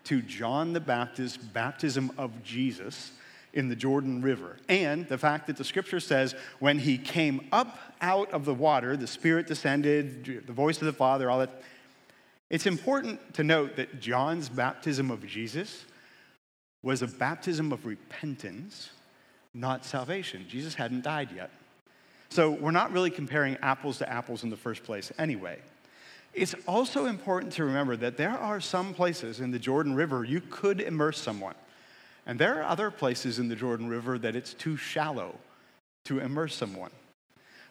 to 0.07 0.23
John 0.23 0.73
the 0.73 0.81
Baptist's 0.81 1.37
baptism 1.37 2.11
of 2.19 2.43
Jesus 2.43 3.13
in 3.53 3.69
the 3.69 3.77
Jordan 3.77 4.21
River, 4.21 4.59
and 4.69 5.09
the 5.09 5.17
fact 5.17 5.47
that 5.47 5.57
the 5.57 5.65
scripture 5.65 5.99
says 5.99 6.35
when 6.59 6.79
he 6.79 6.99
came 6.99 7.49
up 7.53 7.79
out 8.03 8.31
of 8.33 8.45
the 8.45 8.53
water, 8.53 8.97
the 8.97 9.07
Spirit 9.07 9.47
descended, 9.47 10.45
the 10.47 10.53
voice 10.53 10.79
of 10.79 10.85
the 10.85 10.93
Father, 10.93 11.31
all 11.31 11.39
that. 11.39 11.63
It's 12.51 12.67
important 12.67 13.35
to 13.35 13.43
note 13.43 13.77
that 13.77 13.99
John's 13.99 14.49
baptism 14.49 15.11
of 15.11 15.27
Jesus 15.27 15.87
was 16.83 17.03
a 17.03 17.09
baptism 17.09 17.73
of 17.73 17.87
repentance, 17.87 18.91
not 19.55 19.85
salvation. 19.85 20.45
Jesus 20.49 20.75
hadn't 20.75 21.03
died 21.03 21.31
yet. 21.35 21.51
So 22.29 22.51
we're 22.51 22.71
not 22.73 22.93
really 22.93 23.11
comparing 23.11 23.57
apples 23.63 23.99
to 23.99 24.09
apples 24.09 24.45
in 24.45 24.51
the 24.51 24.57
first 24.57 24.85
place 24.85 25.11
anyway. 25.19 25.59
It's 26.35 26.55
also 26.67 27.07
important 27.07 27.53
to 27.55 27.65
remember 27.65 27.97
that 27.97 28.17
there 28.17 28.37
are 28.37 28.61
some 28.61 28.93
places 28.93 29.41
in 29.41 29.51
the 29.51 29.59
Jordan 29.59 29.95
River 29.95 30.25
you 30.25 30.41
could 30.41 30.81
immerse 30.81 31.19
someone. 31.19 31.55
And 32.27 32.39
there 32.39 32.61
are 32.61 32.65
other 32.65 32.91
places 32.91 33.39
in 33.39 33.49
the 33.49 33.57
Jordan 33.57 33.89
River 33.89 34.19
that 34.19 34.37
it's 34.37 34.53
too 34.53 34.77
shallow 34.77 35.39
to 36.05 36.19
immerse 36.19 36.55
someone. 36.55 36.91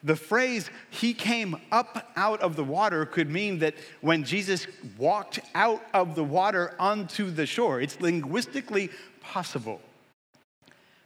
The 0.04 0.16
phrase, 0.16 0.70
he 0.92 1.14
came 1.14 1.60
up 1.72 2.12
out 2.16 2.40
of 2.42 2.56
the 2.56 2.64
water, 2.64 3.06
could 3.06 3.30
mean 3.30 3.60
that 3.60 3.74
when 4.02 4.24
Jesus 4.24 4.68
walked 4.98 5.40
out 5.56 5.82
of 5.94 6.16
the 6.16 6.24
water 6.24 6.76
onto 6.80 7.32
the 7.32 7.46
shore, 7.46 7.82
it's 7.82 8.00
linguistically 8.00 8.92
possible. 9.20 9.82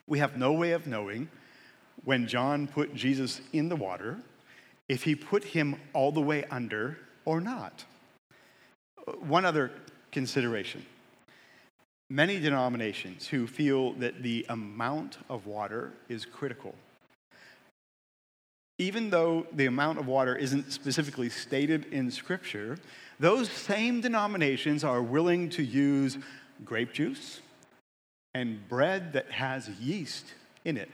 We 0.05 0.19
have 0.19 0.37
no 0.37 0.51
way 0.51 0.71
of 0.71 0.85
knowing 0.85 1.29
when 2.03 2.27
John 2.27 2.67
put 2.67 2.93
Jesus 2.93 3.41
in 3.53 3.69
the 3.69 3.75
water, 3.75 4.17
if 4.89 5.03
he 5.03 5.15
put 5.15 5.43
him 5.43 5.77
all 5.93 6.11
the 6.11 6.21
way 6.21 6.43
under 6.51 6.97
or 7.25 7.41
not. 7.41 7.85
Uh, 9.07 9.13
one 9.13 9.45
other 9.45 9.71
consideration 10.11 10.85
many 12.11 12.39
denominations 12.39 13.27
who 13.27 13.45
feel 13.45 13.93
that 13.93 14.23
the 14.23 14.43
amount 14.49 15.19
of 15.29 15.45
water 15.45 15.93
is 16.09 16.25
critical. 16.25 16.73
Even 18.79 19.11
though 19.11 19.45
the 19.53 19.67
amount 19.67 19.99
of 19.99 20.07
water 20.07 20.35
isn't 20.35 20.71
specifically 20.71 21.29
stated 21.29 21.85
in 21.91 22.09
Scripture, 22.09 22.79
those 23.19 23.47
same 23.47 24.01
denominations 24.01 24.83
are 24.83 25.03
willing 25.03 25.49
to 25.49 25.61
use 25.61 26.17
grape 26.65 26.93
juice 26.93 27.41
and 28.33 28.67
bread 28.67 29.13
that 29.13 29.29
has 29.29 29.69
yeast 29.69 30.33
in 30.65 30.77
it 30.77 30.89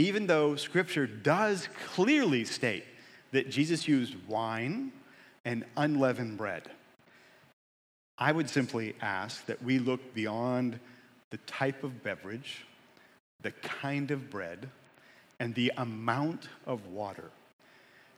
even 0.00 0.26
though 0.26 0.56
scripture 0.56 1.06
does 1.06 1.68
clearly 1.92 2.42
state 2.44 2.84
that 3.32 3.50
Jesus 3.50 3.86
used 3.86 4.16
wine 4.26 4.92
and 5.44 5.64
unleavened 5.76 6.36
bread. 6.36 6.70
I 8.18 8.32
would 8.32 8.50
simply 8.50 8.94
ask 9.00 9.46
that 9.46 9.62
we 9.62 9.78
look 9.78 10.14
beyond 10.14 10.78
the 11.30 11.38
type 11.38 11.84
of 11.84 12.02
beverage, 12.02 12.66
the 13.42 13.52
kind 13.52 14.10
of 14.10 14.30
bread, 14.30 14.68
and 15.38 15.54
the 15.54 15.72
amount 15.78 16.48
of 16.66 16.86
water 16.88 17.30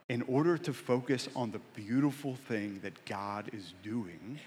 in 0.09 0.23
order 0.23 0.59
to 0.59 0.73
focus 0.73 1.29
on 1.37 1.53
the 1.53 1.61
beautiful 1.75 2.35
thing 2.35 2.81
that 2.83 3.05
God 3.07 3.51
is 3.53 3.73
doing 3.83 4.39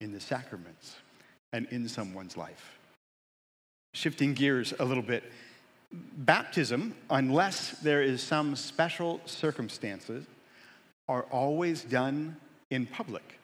in 0.00 0.12
the 0.12 0.20
sacraments 0.20 0.96
and 1.52 1.66
in 1.70 1.88
someone's 1.88 2.36
life. 2.36 2.78
Shifting 3.92 4.34
gears 4.34 4.72
a 4.78 4.84
little 4.84 5.02
bit 5.02 5.24
baptism, 5.92 6.94
unless 7.10 7.72
there 7.78 8.02
is 8.02 8.22
some 8.22 8.56
special 8.56 9.20
circumstances, 9.26 10.24
are 11.08 11.22
always 11.30 11.82
done 11.82 12.36
in 12.70 12.86
public. 12.86 13.38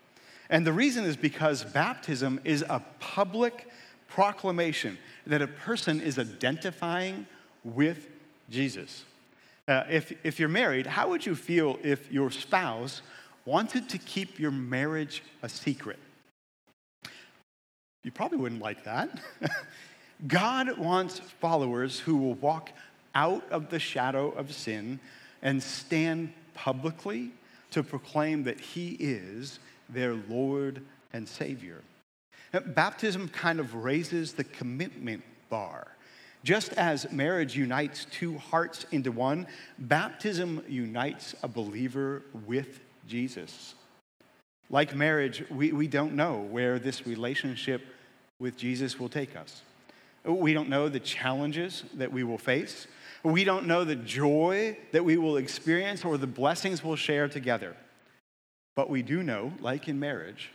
And 0.48 0.66
the 0.66 0.72
reason 0.72 1.04
is 1.04 1.16
because 1.16 1.64
baptism 1.64 2.40
is 2.44 2.62
a 2.68 2.82
public 2.98 3.68
proclamation 4.08 4.98
that 5.26 5.40
a 5.42 5.46
person 5.46 6.00
is 6.00 6.18
identifying 6.18 7.26
with 7.62 8.08
Jesus. 8.50 9.04
Uh, 9.68 9.84
if, 9.88 10.12
if 10.24 10.40
you're 10.40 10.48
married, 10.48 10.86
how 10.86 11.08
would 11.10 11.24
you 11.24 11.36
feel 11.36 11.78
if 11.82 12.10
your 12.10 12.30
spouse 12.30 13.02
wanted 13.44 13.88
to 13.88 13.98
keep 13.98 14.38
your 14.38 14.50
marriage 14.50 15.22
a 15.42 15.48
secret? 15.48 15.98
You 18.02 18.10
probably 18.10 18.38
wouldn't 18.38 18.62
like 18.62 18.84
that. 18.84 19.20
God 20.26 20.76
wants 20.78 21.20
followers 21.40 22.00
who 22.00 22.16
will 22.16 22.34
walk 22.34 22.70
out 23.14 23.44
of 23.50 23.70
the 23.70 23.78
shadow 23.78 24.30
of 24.30 24.52
sin 24.52 24.98
and 25.42 25.62
stand 25.62 26.32
publicly 26.54 27.32
to 27.70 27.82
proclaim 27.82 28.44
that 28.44 28.60
He 28.60 28.96
is 28.98 29.58
their 29.88 30.14
Lord 30.14 30.82
and 31.12 31.28
Savior. 31.28 31.82
Baptism 32.66 33.28
kind 33.28 33.60
of 33.60 33.74
raises 33.74 34.32
the 34.32 34.44
commitment 34.44 35.22
bar. 35.48 35.86
Just 36.42 36.72
as 36.72 37.10
marriage 37.12 37.54
unites 37.56 38.06
two 38.10 38.38
hearts 38.38 38.86
into 38.92 39.12
one, 39.12 39.46
baptism 39.78 40.64
unites 40.68 41.34
a 41.42 41.48
believer 41.48 42.22
with 42.46 42.80
Jesus. 43.06 43.74
Like 44.70 44.94
marriage, 44.94 45.44
we, 45.50 45.72
we 45.72 45.86
don't 45.86 46.14
know 46.14 46.38
where 46.38 46.78
this 46.78 47.06
relationship 47.06 47.82
with 48.38 48.56
Jesus 48.56 48.98
will 48.98 49.08
take 49.08 49.36
us. 49.36 49.62
We 50.24 50.54
don't 50.54 50.68
know 50.68 50.88
the 50.88 51.00
challenges 51.00 51.84
that 51.94 52.12
we 52.12 52.24
will 52.24 52.38
face. 52.38 52.86
We 53.22 53.44
don't 53.44 53.66
know 53.66 53.84
the 53.84 53.96
joy 53.96 54.78
that 54.92 55.04
we 55.04 55.16
will 55.16 55.36
experience 55.36 56.04
or 56.04 56.16
the 56.16 56.26
blessings 56.26 56.82
we'll 56.82 56.96
share 56.96 57.28
together. 57.28 57.76
But 58.76 58.88
we 58.88 59.02
do 59.02 59.22
know, 59.22 59.52
like 59.60 59.88
in 59.88 60.00
marriage, 60.00 60.50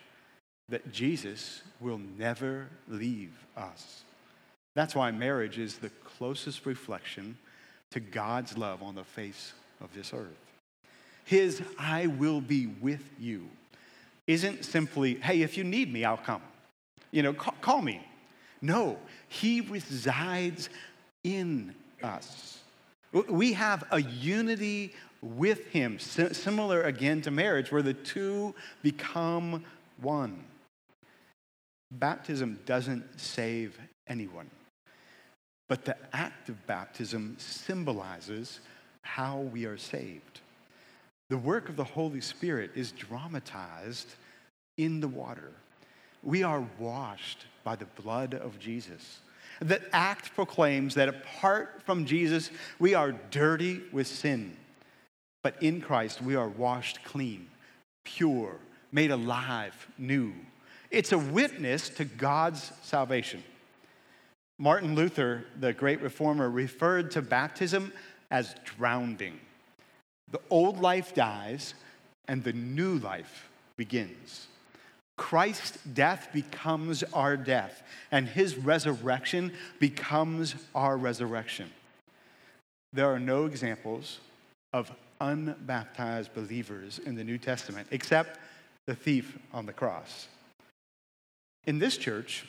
that 0.69 0.91
Jesus 0.91 1.62
will 1.79 2.00
never 2.17 2.67
leave 2.88 3.34
us. 3.55 4.03
That's 4.74 4.95
why 4.95 5.12
marriage 5.12 5.60
is 5.60 5.77
the 5.77 5.91
closest 6.17 6.65
reflection 6.65 7.38
to 7.91 8.00
God's 8.00 8.57
love 8.57 8.81
on 8.81 8.95
the 8.95 9.03
face 9.03 9.53
of 9.79 9.93
this 9.93 10.12
earth. 10.13 10.27
His 11.24 11.62
I 11.77 12.07
will 12.07 12.41
be 12.41 12.67
with 12.67 13.03
you 13.19 13.48
isn't 14.27 14.65
simply, 14.65 15.15
hey, 15.15 15.41
if 15.41 15.57
you 15.57 15.63
need 15.63 15.93
me, 15.93 16.03
I'll 16.03 16.17
come. 16.17 16.41
You 17.12 17.24
know, 17.24 17.34
call, 17.34 17.55
call 17.62 17.81
me. 17.81 18.05
No, 18.62 18.98
He 19.27 19.62
resides 19.62 20.69
in 21.24 21.75
us. 22.04 22.60
We 23.30 23.54
have 23.54 23.84
a 23.92 24.02
unity 24.02 24.94
with 25.22 25.68
Him, 25.68 26.00
similar 26.00 26.84
again 26.84 27.22
to 27.22 27.32
marriage, 27.32 27.72
where 27.72 27.82
the 27.82 27.94
two 27.94 28.54
become 28.84 29.64
one. 30.02 30.44
Baptism 31.92 32.60
doesn't 32.66 33.20
save 33.20 33.80
anyone, 34.08 34.50
but 35.70 35.86
the 35.86 35.96
act 36.14 36.50
of 36.50 36.68
baptism 36.68 37.36
symbolizes 37.40 38.60
how 39.02 39.40
we 39.40 39.66
are 39.66 39.78
saved. 39.78 40.42
The 41.30 41.38
work 41.38 41.70
of 41.70 41.75
the 41.75 41.84
Holy 41.84 42.22
Spirit 42.22 42.72
is 42.75 42.92
dramatized 42.92 44.14
in 44.78 45.00
the 45.00 45.08
water. 45.08 45.52
We 46.22 46.44
are 46.44 46.68
washed 46.78 47.46
by 47.64 47.75
the 47.75 47.86
blood 47.86 48.34
of 48.34 48.60
Jesus. 48.60 49.20
That 49.62 49.83
act 49.93 50.33
proclaims 50.35 50.95
that 50.95 51.09
apart 51.09 51.81
from 51.85 52.05
Jesus, 52.05 52.51
we 52.79 52.93
are 52.93 53.13
dirty 53.31 53.81
with 53.91 54.07
sin. 54.07 54.57
But 55.43 55.62
in 55.62 55.81
Christ, 55.81 56.21
we 56.21 56.35
are 56.35 56.50
washed 56.50 57.03
clean, 57.03 57.47
pure, 58.03 58.55
made 58.91 59.12
alive, 59.12 59.88
new. 59.97 60.33
It's 60.91 61.12
a 61.12 61.17
witness 61.17 61.89
to 61.89 62.05
God's 62.05 62.71
salvation. 62.81 63.43
Martin 64.57 64.95
Luther, 64.95 65.45
the 65.59 65.74
great 65.74 66.01
reformer, 66.01 66.50
referred 66.50 67.12
to 67.12 67.21
baptism 67.21 67.91
as 68.31 68.55
drowning. 68.63 69.39
The 70.31 70.41
old 70.50 70.79
life 70.79 71.13
dies 71.13 71.74
and 72.27 72.43
the 72.43 72.53
new 72.53 72.97
life 73.00 73.50
begins. 73.77 74.47
Christ's 75.17 75.77
death 75.93 76.29
becomes 76.34 77.03
our 77.13 77.38
death, 77.38 77.84
and 78.12 78.27
his 78.27 78.57
resurrection 78.57 79.53
becomes 79.79 80.55
our 80.74 80.98
resurrection. 80.98 81.72
There 82.91 83.12
are 83.13 83.19
no 83.19 83.45
examples 83.45 84.19
of 84.74 84.91
unbaptized 85.22 86.34
believers 86.34 87.00
in 87.00 87.15
the 87.15 87.24
New 87.24 87.38
Testament 87.38 87.88
except 87.91 88.39
the 88.86 88.95
thief 88.95 89.38
on 89.53 89.65
the 89.65 89.74
cross. 89.74 90.27
In 91.65 91.79
this 91.79 91.98
church, 91.98 92.45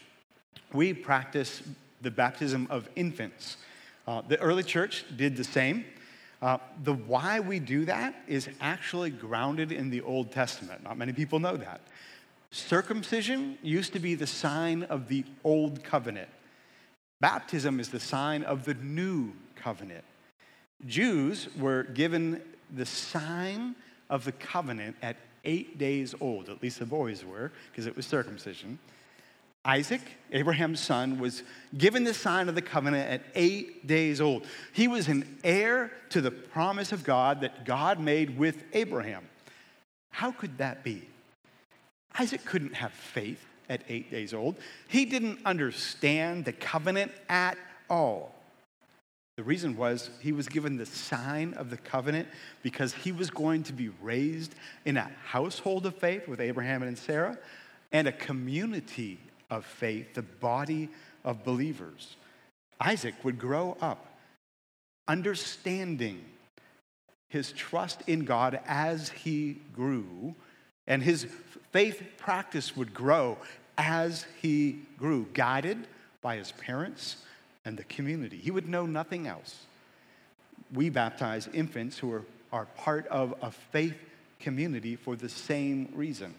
we 0.73 0.93
practice 0.93 1.63
the 2.03 2.11
baptism 2.11 2.67
of 2.71 2.89
infants. 2.97 3.57
Uh, 4.07 4.23
the 4.23 4.39
early 4.41 4.63
church 4.63 5.05
did 5.17 5.37
the 5.37 5.45
same. 5.45 5.85
Uh, 6.43 6.59
the 6.85 6.93
why 6.93 7.41
we 7.41 7.59
do 7.59 7.85
that 7.87 8.15
is 8.29 8.49
actually 8.61 9.11
grounded 9.11 9.73
in 9.73 9.89
the 9.89 10.03
Old 10.03 10.31
Testament. 10.33 10.83
Not 10.83 10.99
many 10.99 11.13
people 11.13 11.39
know 11.39 11.57
that. 11.57 11.81
Circumcision 12.57 13.59
used 13.63 13.93
to 13.93 13.99
be 13.99 14.15
the 14.15 14.27
sign 14.27 14.85
of 14.85 15.09
the 15.09 15.25
Old 15.45 15.85
Covenant. 15.85 16.31
Baptism 17.21 17.79
is 17.79 17.91
the 17.91 18.01
sign 18.01 18.43
of 18.45 18.65
the 18.65 18.73
New 18.73 19.33
Covenant. 19.57 20.05
Jews 20.87 21.49
were 21.59 21.83
given 21.83 22.41
the 22.75 22.87
sign 22.87 23.77
of 24.09 24.25
the 24.25 24.33
covenant 24.33 24.97
at 25.03 25.17
eight 25.45 25.77
days 25.77 26.15
old, 26.19 26.49
at 26.49 26.63
least 26.63 26.79
the 26.79 26.87
boys 26.87 27.27
were, 27.27 27.53
because 27.71 27.87
it 27.87 27.95
was 27.95 28.07
circumcision. 28.07 28.79
Isaac, 29.65 30.01
Abraham's 30.33 30.81
son, 30.81 31.19
was 31.19 31.43
given 31.77 32.05
the 32.05 32.15
sign 32.15 32.49
of 32.49 32.55
the 32.55 32.63
covenant 32.63 33.11
at 33.11 33.23
eight 33.35 33.87
days 33.87 34.19
old. 34.19 34.47
He 34.73 34.89
was 34.89 35.09
an 35.09 35.39
heir 35.45 35.93
to 36.09 36.23
the 36.23 36.31
promise 36.31 36.91
of 36.91 37.05
God 37.05 37.43
that 37.43 37.67
God 37.67 38.01
made 38.01 38.39
with 38.39 38.65
Abraham. 38.73 39.29
How 40.09 40.33
could 40.33 40.57
that 40.57 40.83
be? 40.83 41.07
Isaac 42.19 42.45
couldn't 42.45 42.75
have 42.75 42.93
faith 42.93 43.45
at 43.69 43.83
eight 43.89 44.11
days 44.11 44.33
old. 44.33 44.57
He 44.89 45.05
didn't 45.05 45.41
understand 45.45 46.45
the 46.45 46.53
covenant 46.53 47.13
at 47.29 47.59
all. 47.91 48.35
The 49.37 49.43
reason 49.43 49.77
was 49.77 50.09
he 50.21 50.33
was 50.33 50.49
given 50.49 50.79
the 50.79 50.87
sign 50.87 51.53
of 51.55 51.69
the 51.69 51.77
covenant 51.77 52.29
because 52.63 52.95
he 52.95 53.13
was 53.13 53.29
going 53.29 53.65
to 53.65 53.73
be 53.75 53.91
raised 54.01 54.55
in 54.87 54.97
a 54.97 55.11
household 55.27 55.85
of 55.85 55.95
faith 55.97 56.27
with 56.27 56.41
Abraham 56.41 56.83
and 56.83 56.97
Sarah 56.97 57.37
and 57.93 58.09
a 58.09 58.13
community 58.13 59.19
of 59.51 59.67
faith, 59.67 60.15
the 60.15 60.23
body 60.23 60.89
of 61.23 61.45
believers. 61.45 62.17
Isaac 62.81 63.15
would 63.25 63.39
grow 63.39 63.77
up 63.81 64.07
understanding 65.09 66.25
his 67.29 67.53
trust 67.53 68.03
in 68.07 68.25
God 68.25 68.61
as 68.67 69.11
he 69.11 69.59
grew, 69.75 70.35
and 70.87 71.03
his 71.03 71.27
faith 71.73 72.03
practice 72.17 72.77
would 72.77 72.95
grow 72.95 73.39
as 73.79 74.27
he 74.41 74.81
grew, 74.99 75.27
guided 75.35 75.87
by 76.23 76.37
his 76.37 76.53
parents 76.53 77.17
and 77.65 77.77
the 77.77 77.85
community. 77.85 78.37
He 78.37 78.51
would 78.51 78.69
know 78.69 78.87
nothing 78.87 79.27
else. 79.27 79.67
We 80.73 80.89
baptize 80.89 81.49
infants 81.53 81.99
who 81.99 82.13
are, 82.13 82.23
are 82.53 82.67
part 82.77 83.07
of 83.09 83.35
a 83.43 83.51
faith 83.51 83.97
community 84.41 84.97
for 84.97 85.17
the 85.17 85.29
same 85.29 85.89
reason. 85.95 86.35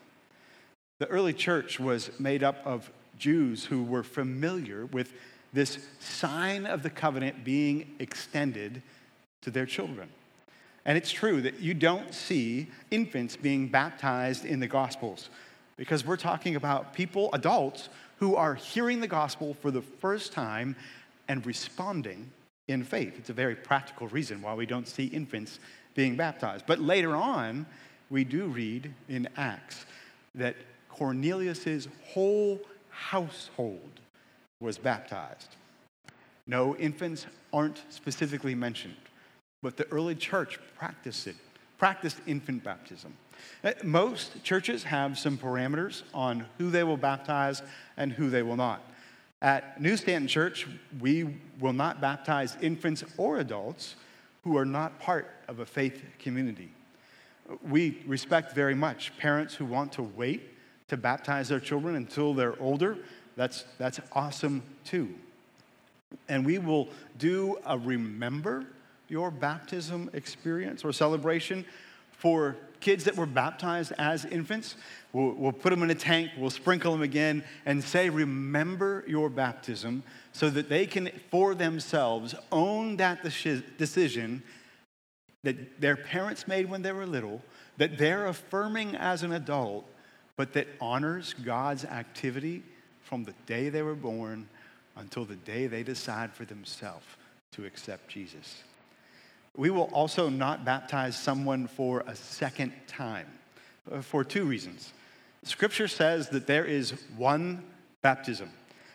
The 1.00 1.08
early 1.08 1.34
church 1.34 1.80
was 1.80 2.10
made 2.20 2.44
up 2.44 2.66
of 2.66 2.90
Jews 3.20 3.66
who 3.66 3.84
were 3.84 4.04
familiar 4.04 4.86
with 4.88 5.14
this 5.54 5.80
sign 6.00 6.66
of 6.66 6.84
the 6.84 6.90
covenant 6.90 7.44
being 7.44 7.96
extended 8.00 8.82
to 9.42 9.52
their 9.52 9.66
children. 9.66 10.10
And 10.88 10.98
it's 10.98 11.12
true 11.12 11.42
that 11.42 11.60
you 11.60 11.76
don't 11.76 12.14
see 12.14 12.68
infants 12.90 13.36
being 13.36 13.68
baptized 13.68 14.46
in 14.46 14.60
the 14.60 14.68
Gospels 14.68 15.30
because 15.76 16.04
we're 16.04 16.18
talking 16.18 16.56
about 16.56 16.94
people, 16.94 17.30
adults, 17.34 17.90
who 18.18 18.36
are 18.36 18.56
hearing 18.56 19.00
the 19.00 19.08
gospel 19.08 19.54
for 19.54 19.70
the 19.70 19.82
first 19.82 20.34
time 20.34 20.76
and 21.28 21.46
responding 21.46 22.32
in 22.68 22.84
faith. 22.84 23.14
It's 23.18 23.30
a 23.30 23.34
very 23.34 23.56
practical 23.56 24.08
reason 24.08 24.42
why 24.42 24.56
we 24.56 24.66
don't 24.66 24.88
see 24.88 25.06
infants 25.06 25.60
being 25.94 26.16
baptized. 26.16 26.66
But 26.66 26.80
later 26.80 27.16
on, 27.16 27.66
we 28.10 28.24
do 28.24 28.46
read 28.46 28.92
in 29.08 29.28
Acts 29.38 29.86
that 30.36 30.56
Cornelius's 30.90 31.88
whole 32.08 32.60
household 32.90 34.00
was 34.60 34.78
baptized. 34.78 35.56
No, 36.48 36.76
infants 36.78 37.28
aren't 37.54 37.84
specifically 37.90 38.56
mentioned, 38.56 38.96
but 39.62 39.78
the 39.78 39.88
early 39.92 40.16
church 40.16 40.60
practiced 40.78 41.28
it, 41.28 41.36
practiced 41.78 42.18
infant 42.28 42.64
baptism. 42.64 43.14
Uh, 43.64 43.74
most 43.84 44.44
churches 44.44 44.84
have 44.84 45.18
some 45.18 45.38
parameters 45.38 46.04
on 46.14 46.46
who 46.58 46.70
they 46.70 46.84
will 46.84 46.98
baptize 46.98 47.62
and 47.98 48.12
who 48.12 48.30
they 48.30 48.44
will 48.44 48.56
not. 48.56 48.82
At 49.42 49.80
New 49.80 49.98
Stanton 49.98 50.28
Church, 50.28 50.68
we 51.00 51.36
will 51.60 51.74
not 51.74 52.02
baptize 52.02 52.58
infants 52.62 53.04
or 53.18 53.38
adults 53.38 53.96
who 54.44 54.58
are 54.58 54.66
not 54.66 55.00
part 55.00 55.30
of 55.48 55.60
a 55.60 55.66
faith 55.66 56.04
community. 56.20 56.72
We 57.62 58.02
respect 58.08 58.54
very 58.54 58.76
much 58.76 59.16
parents 59.18 59.54
who 59.54 59.66
want 59.66 59.92
to 59.94 60.04
wait 60.04 60.54
to 60.88 60.98
baptize 60.98 61.50
their 61.50 61.60
children 61.60 61.96
until 61.96 62.34
they're 62.34 62.60
older. 62.62 62.98
That's, 63.36 63.66
that's 63.78 64.00
awesome 64.14 64.64
too. 64.84 65.14
And 66.30 66.46
we 66.46 66.58
will 66.58 66.88
do 67.18 67.58
a 67.66 67.78
remember 67.78 68.66
your 69.08 69.32
baptism 69.32 70.10
experience 70.14 70.84
or 70.84 70.92
celebration 70.92 71.66
for 72.12 72.58
kids 72.80 73.04
that 73.06 73.16
were 73.16 73.26
baptized 73.26 73.94
as 73.98 74.26
infants. 74.26 74.76
We'll, 75.14 75.34
we'll, 75.34 75.52
put 75.52 75.70
them 75.70 75.84
in 75.84 75.90
a 75.90 75.96
tank, 75.96 76.32
we'll 76.38 76.50
sprinkle 76.50 76.92
them 76.92 77.02
again, 77.02 77.44
and 77.66 77.84
say, 77.84 78.10
Remember 78.10 79.04
your 79.08 79.30
baptism, 79.30 80.04
so 80.32 80.50
that 80.50 80.70
they 80.70 80.86
can, 80.86 81.10
for 81.32 81.56
themselves, 81.56 82.36
own 82.52 82.98
that 82.98 83.24
decision 83.24 84.44
that 85.44 85.80
their 85.80 85.96
parents 85.96 86.48
made 86.48 86.70
when 86.70 86.82
they 86.82 86.92
were 86.92 87.06
little, 87.06 87.42
that 87.78 87.98
they're 87.98 88.28
affirming 88.28 88.96
as 88.96 89.24
an 89.24 89.32
adult, 89.32 89.88
but 90.36 90.54
that 90.54 90.68
honors 90.82 91.34
God's 91.34 91.86
activity 91.86 92.64
from 93.02 93.24
the 93.24 93.34
day 93.46 93.70
they 93.70 93.82
were 93.82 93.96
born 93.96 94.48
until 94.98 95.26
the 95.26 95.36
day 95.36 95.68
they 95.68 95.84
decide 95.84 96.34
for 96.34 96.46
themselves 96.46 97.06
to 97.54 97.66
accept 97.66 98.10
Jesus. 98.10 98.64
We 99.58 99.72
will 99.72 99.90
also 99.92 100.30
not 100.30 100.64
baptize 100.64 101.20
someone 101.20 101.68
for 101.68 102.04
a 102.08 102.16
second 102.16 102.74
time 102.86 103.28
uh, 103.92 104.02
for 104.02 104.24
two 104.24 104.46
reasons. 104.46 104.94
Scripture 105.44 105.88
says 105.88 106.30
that 106.30 106.48
there 106.48 106.64
is 106.64 106.94
one 107.18 107.64
baptism. 108.02 108.52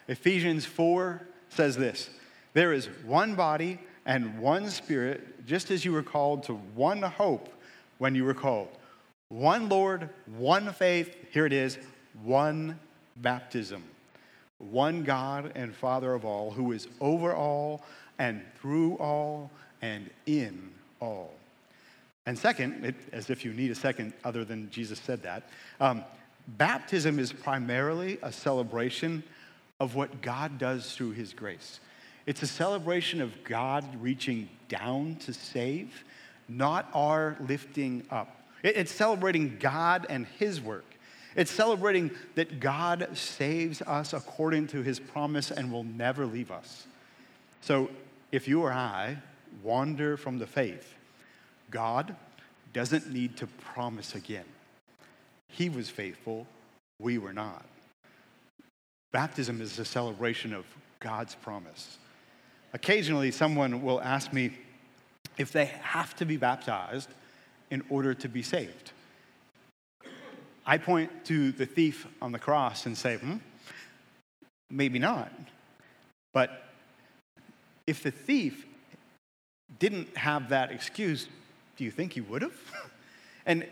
Ephesians 0.09 0.65
4 0.65 1.27
says 1.49 1.77
this 1.77 2.11
there 2.55 2.73
is 2.73 2.87
one 3.05 3.35
body 3.35 3.79
and 4.05 4.39
one 4.39 4.69
Spirit, 4.69 5.47
just 5.47 5.71
as 5.71 5.85
you 5.85 5.93
were 5.93 6.03
called 6.03 6.45
to 6.45 6.55
one 6.55 7.03
hope 7.03 7.49
when 7.99 8.15
you 8.15 8.25
were 8.25 8.35
called. 8.35 8.69
One 9.29 9.69
Lord, 9.69 10.11
one 10.27 10.73
faith, 10.73 11.15
here 11.31 11.47
it 11.47 11.53
is, 11.53 11.79
one 12.23 12.79
baptism. 13.17 13.83
One 14.59 15.03
God 15.03 15.53
and 15.55 15.75
Father 15.75 16.15
of 16.15 16.25
all, 16.25 16.51
who 16.51 16.73
is 16.73 16.87
over 17.01 17.35
all 17.35 17.85
and 18.19 18.43
through 18.61 18.97
all 18.97 19.51
and 19.83 20.09
in 20.27 20.71
all. 21.01 21.35
And 22.25 22.39
second, 22.39 22.85
it, 22.85 22.95
as 23.13 23.31
if 23.31 23.45
you 23.45 23.53
need 23.53 23.71
a 23.71 23.75
second 23.75 24.13
other 24.25 24.45
than 24.45 24.71
Jesus 24.71 25.01
said 25.01 25.23
that, 25.25 25.49
um, 25.81 26.05
baptism 26.47 27.19
is 27.19 27.33
primarily 27.33 28.19
a 28.23 28.33
celebration 28.33 29.23
of 29.81 29.97
what 29.97 30.23
God 30.23 30.59
does 30.59 30.95
through 30.95 31.11
his 31.11 31.33
grace. 31.33 31.81
It's 32.25 32.43
a 32.43 32.47
celebration 32.47 33.21
of 33.21 33.43
God 33.43 33.85
reaching 34.01 34.49
down 34.69 35.17
to 35.17 35.33
save, 35.33 36.05
not 36.49 36.89
our 36.95 37.37
lifting 37.49 38.07
up. 38.11 38.43
It's 38.63 38.93
celebrating 38.93 39.57
God 39.59 40.07
and 40.09 40.27
his 40.39 40.61
work. 40.61 40.85
It's 41.35 41.51
celebrating 41.51 42.13
that 42.37 42.61
God 42.61 43.09
saves 43.15 43.83
us 43.83 44.13
according 44.13 44.69
to 44.69 44.83
his 44.83 45.01
promise 45.01 45.51
and 45.51 45.73
will 45.73 45.83
never 45.83 46.27
leave 46.27 46.53
us. 46.53 46.87
So 47.63 47.91
if 48.31 48.47
you 48.47 48.63
or 48.63 48.73
I 48.73 49.17
wander 49.63 50.17
from 50.17 50.39
the 50.39 50.47
faith, 50.47 50.95
God 51.71 52.15
doesn't 52.73 53.13
need 53.13 53.37
to 53.39 53.47
promise 53.47 54.15
again. 54.15 54.45
He 55.49 55.69
was 55.69 55.91
faithful, 55.91 56.47
we 56.99 57.19
were 57.19 57.33
not. 57.33 57.65
Baptism 59.13 59.61
is 59.61 59.79
a 59.79 59.85
celebration 59.85 60.55
of 60.55 60.65
God's 61.01 61.35
promise. 61.35 61.99
Occasionally, 62.73 63.31
someone 63.31 63.83
will 63.83 64.01
ask 64.01 64.33
me 64.33 64.57
if 65.37 65.53
they 65.53 65.67
have 65.67 66.17
to 66.17 66.25
be 66.25 66.37
baptized 66.37 67.11
in 67.71 67.83
order 67.91 68.15
to 68.15 68.29
be 68.29 68.43
saved. 68.43 68.93
I 70.65 70.79
point 70.79 71.25
to 71.27 71.53
the 71.53 71.67
thief 71.67 72.07
on 72.23 72.33
the 72.33 72.39
cross 72.39 72.87
and 72.87 72.97
say, 72.97 73.17
hmm, 73.17 73.37
maybe 74.71 74.99
not. 74.99 75.33
But 76.33 76.69
if 77.87 78.03
the 78.03 78.11
thief 78.11 78.65
didn't 79.79 80.17
have 80.17 80.51
that 80.51 80.71
excuse, 80.71 81.29
do 81.77 81.85
you 81.85 81.91
think 81.91 82.13
he 82.13 82.21
would 82.21 82.43
have? 82.43 82.61
and 83.47 83.67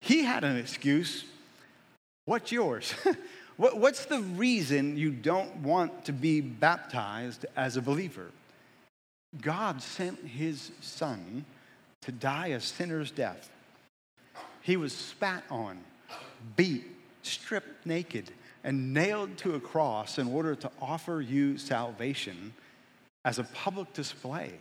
he 0.00 0.24
had 0.24 0.44
an 0.44 0.56
excuse. 0.56 1.24
What's 2.24 2.52
yours? 2.52 2.94
What's 3.56 4.06
the 4.06 4.20
reason 4.20 4.96
you 4.96 5.10
don't 5.10 5.56
want 5.56 6.06
to 6.06 6.12
be 6.12 6.40
baptized 6.40 7.44
as 7.56 7.76
a 7.76 7.82
believer? 7.82 8.30
God 9.40 9.82
sent 9.82 10.18
his 10.26 10.72
son 10.80 11.44
to 12.00 12.12
die 12.12 12.48
a 12.48 12.60
sinner's 12.60 13.10
death. 13.10 13.50
He 14.62 14.76
was 14.76 14.94
spat 14.94 15.44
on, 15.50 15.78
beat, 16.56 16.86
stripped 17.22 17.84
naked, 17.84 18.30
and 18.64 18.94
nailed 18.94 19.36
to 19.38 19.54
a 19.54 19.60
cross 19.60 20.18
in 20.18 20.28
order 20.28 20.54
to 20.54 20.70
offer 20.80 21.20
you 21.20 21.58
salvation 21.58 22.54
as 23.24 23.38
a 23.38 23.44
public 23.44 23.92
display. 23.92 24.52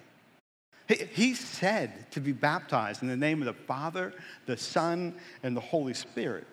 He 0.89 1.35
said 1.35 2.09
to 2.11 2.19
be 2.19 2.31
baptized 2.31 3.03
in 3.03 3.09
the 3.09 3.17
name 3.17 3.41
of 3.41 3.45
the 3.45 3.53
Father, 3.53 4.11
the 4.47 4.57
Son, 4.57 5.13
and 5.43 5.55
the 5.55 5.61
Holy 5.61 5.93
Spirit. 5.93 6.47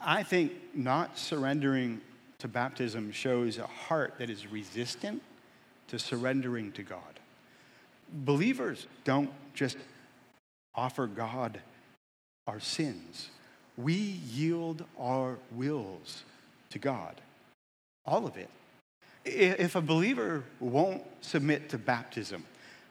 I 0.00 0.22
think 0.22 0.52
not 0.74 1.18
surrendering 1.18 2.02
to 2.40 2.48
baptism 2.48 3.10
shows 3.10 3.56
a 3.56 3.66
heart 3.66 4.16
that 4.18 4.28
is 4.28 4.46
resistant 4.46 5.22
to 5.88 5.98
surrendering 5.98 6.70
to 6.72 6.82
God. 6.82 7.20
Believers 8.12 8.86
don't 9.04 9.30
just 9.54 9.78
offer 10.74 11.06
God 11.06 11.60
our 12.46 12.60
sins, 12.60 13.30
we 13.78 13.94
yield 13.94 14.84
our 14.98 15.38
wills 15.52 16.24
to 16.70 16.78
God, 16.78 17.20
all 18.04 18.26
of 18.26 18.36
it. 18.36 18.50
If 19.24 19.76
a 19.76 19.80
believer 19.80 20.44
won't 20.60 21.04
submit 21.20 21.68
to 21.70 21.78
baptism, 21.78 22.44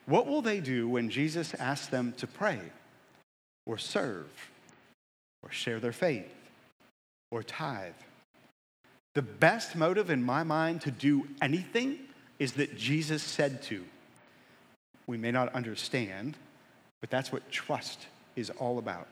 what 0.05 0.27
will 0.27 0.41
they 0.41 0.59
do 0.59 0.87
when 0.89 1.09
Jesus 1.09 1.53
asks 1.55 1.87
them 1.87 2.13
to 2.17 2.27
pray 2.27 2.59
or 3.65 3.77
serve 3.77 4.29
or 5.43 5.51
share 5.51 5.79
their 5.79 5.91
faith 5.91 6.33
or 7.31 7.43
tithe? 7.43 7.93
The 9.13 9.21
best 9.21 9.75
motive 9.75 10.09
in 10.09 10.23
my 10.23 10.43
mind 10.43 10.81
to 10.81 10.91
do 10.91 11.27
anything 11.41 11.99
is 12.39 12.53
that 12.53 12.77
Jesus 12.77 13.21
said 13.21 13.61
to. 13.63 13.83
We 15.05 15.17
may 15.17 15.31
not 15.31 15.53
understand, 15.53 16.37
but 17.01 17.09
that's 17.09 17.31
what 17.31 17.51
trust 17.51 18.07
is 18.35 18.49
all 18.51 18.79
about. 18.79 19.07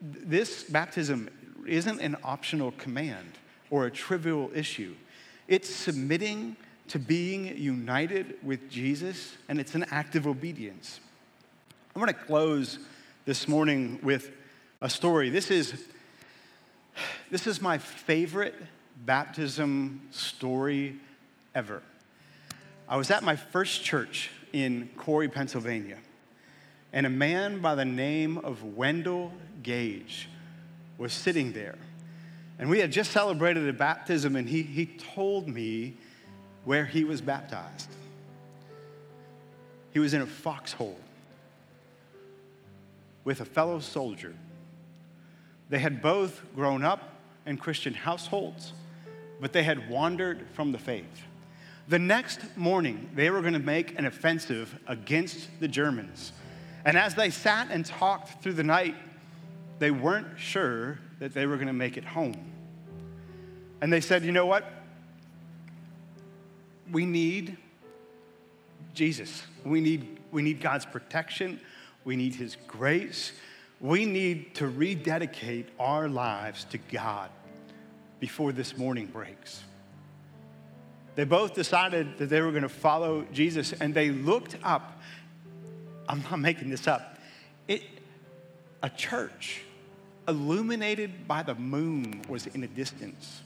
This 0.00 0.64
baptism 0.64 1.30
isn't 1.66 2.00
an 2.00 2.16
optional 2.22 2.72
command 2.72 3.38
or 3.70 3.86
a 3.86 3.90
trivial 3.90 4.50
issue. 4.54 4.94
It's 5.48 5.70
submitting 5.70 6.56
to 6.88 6.98
being 6.98 7.56
united 7.56 8.36
with 8.42 8.70
Jesus, 8.70 9.36
and 9.48 9.60
it's 9.60 9.74
an 9.74 9.84
act 9.90 10.14
of 10.14 10.26
obedience. 10.26 11.00
I 11.94 11.98
want 11.98 12.10
to 12.10 12.24
close 12.24 12.78
this 13.24 13.48
morning 13.48 13.98
with 14.02 14.30
a 14.80 14.88
story. 14.88 15.30
This 15.30 15.50
is, 15.50 15.84
this 17.30 17.46
is 17.46 17.60
my 17.60 17.78
favorite 17.78 18.54
baptism 19.04 20.02
story 20.10 20.96
ever. 21.54 21.82
I 22.88 22.96
was 22.96 23.10
at 23.10 23.22
my 23.22 23.34
first 23.36 23.82
church 23.82 24.30
in 24.52 24.88
Corry, 24.96 25.32
Pennsylvania, 25.32 25.98
and 26.92 27.04
a 27.04 27.10
man 27.10 27.60
by 27.60 27.74
the 27.74 27.84
name 27.84 28.38
of 28.38 28.62
Wendell 28.62 29.32
Gage 29.62 30.28
was 30.98 31.12
sitting 31.12 31.52
there. 31.52 31.76
And 32.58 32.70
we 32.70 32.78
had 32.78 32.92
just 32.92 33.10
celebrated 33.10 33.68
a 33.68 33.72
baptism, 33.72 34.36
and 34.36 34.48
he, 34.48 34.62
he 34.62 34.86
told 34.86 35.48
me 35.48 35.96
where 36.66 36.84
he 36.84 37.04
was 37.04 37.22
baptized. 37.22 37.88
He 39.92 39.98
was 39.98 40.12
in 40.12 40.20
a 40.20 40.26
foxhole 40.26 40.98
with 43.24 43.40
a 43.40 43.44
fellow 43.46 43.78
soldier. 43.80 44.34
They 45.70 45.78
had 45.78 46.02
both 46.02 46.42
grown 46.54 46.84
up 46.84 47.14
in 47.46 47.56
Christian 47.56 47.94
households, 47.94 48.72
but 49.40 49.52
they 49.52 49.62
had 49.62 49.88
wandered 49.88 50.44
from 50.52 50.72
the 50.72 50.78
faith. 50.78 51.22
The 51.88 52.00
next 52.00 52.40
morning, 52.56 53.10
they 53.14 53.30
were 53.30 53.40
going 53.40 53.52
to 53.52 53.58
make 53.60 53.96
an 53.96 54.04
offensive 54.04 54.76
against 54.88 55.48
the 55.60 55.68
Germans. 55.68 56.32
And 56.84 56.98
as 56.98 57.14
they 57.14 57.30
sat 57.30 57.68
and 57.70 57.86
talked 57.86 58.42
through 58.42 58.54
the 58.54 58.64
night, 58.64 58.96
they 59.78 59.92
weren't 59.92 60.38
sure 60.38 60.98
that 61.20 61.32
they 61.32 61.46
were 61.46 61.56
going 61.56 61.68
to 61.68 61.72
make 61.72 61.96
it 61.96 62.04
home. 62.04 62.52
And 63.80 63.92
they 63.92 64.00
said, 64.00 64.24
you 64.24 64.32
know 64.32 64.46
what? 64.46 64.64
We 66.90 67.06
need 67.06 67.56
Jesus. 68.94 69.42
We 69.64 69.80
need, 69.80 70.18
we 70.32 70.42
need 70.42 70.60
God's 70.60 70.86
protection. 70.86 71.60
We 72.04 72.16
need 72.16 72.34
His 72.34 72.56
grace. 72.66 73.32
We 73.80 74.06
need 74.06 74.54
to 74.56 74.68
rededicate 74.68 75.68
our 75.78 76.08
lives 76.08 76.64
to 76.70 76.78
God 76.78 77.30
before 78.20 78.52
this 78.52 78.76
morning 78.76 79.06
breaks. 79.06 79.62
They 81.14 81.24
both 81.24 81.54
decided 81.54 82.18
that 82.18 82.26
they 82.26 82.40
were 82.40 82.50
going 82.50 82.62
to 82.62 82.68
follow 82.68 83.26
Jesus 83.32 83.72
and 83.72 83.94
they 83.94 84.10
looked 84.10 84.56
up. 84.62 85.00
I'm 86.08 86.22
not 86.22 86.38
making 86.38 86.70
this 86.70 86.86
up. 86.86 87.18
It, 87.68 87.82
a 88.82 88.90
church 88.90 89.62
illuminated 90.28 91.26
by 91.26 91.42
the 91.42 91.54
moon 91.54 92.22
was 92.28 92.46
in 92.46 92.60
the 92.60 92.66
distance. 92.66 93.42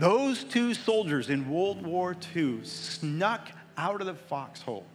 Those 0.00 0.44
two 0.44 0.72
soldiers 0.72 1.28
in 1.28 1.50
World 1.50 1.84
War 1.84 2.16
II 2.34 2.64
snuck 2.64 3.50
out 3.76 4.00
of 4.00 4.06
the 4.06 4.14
foxhole, 4.14 4.86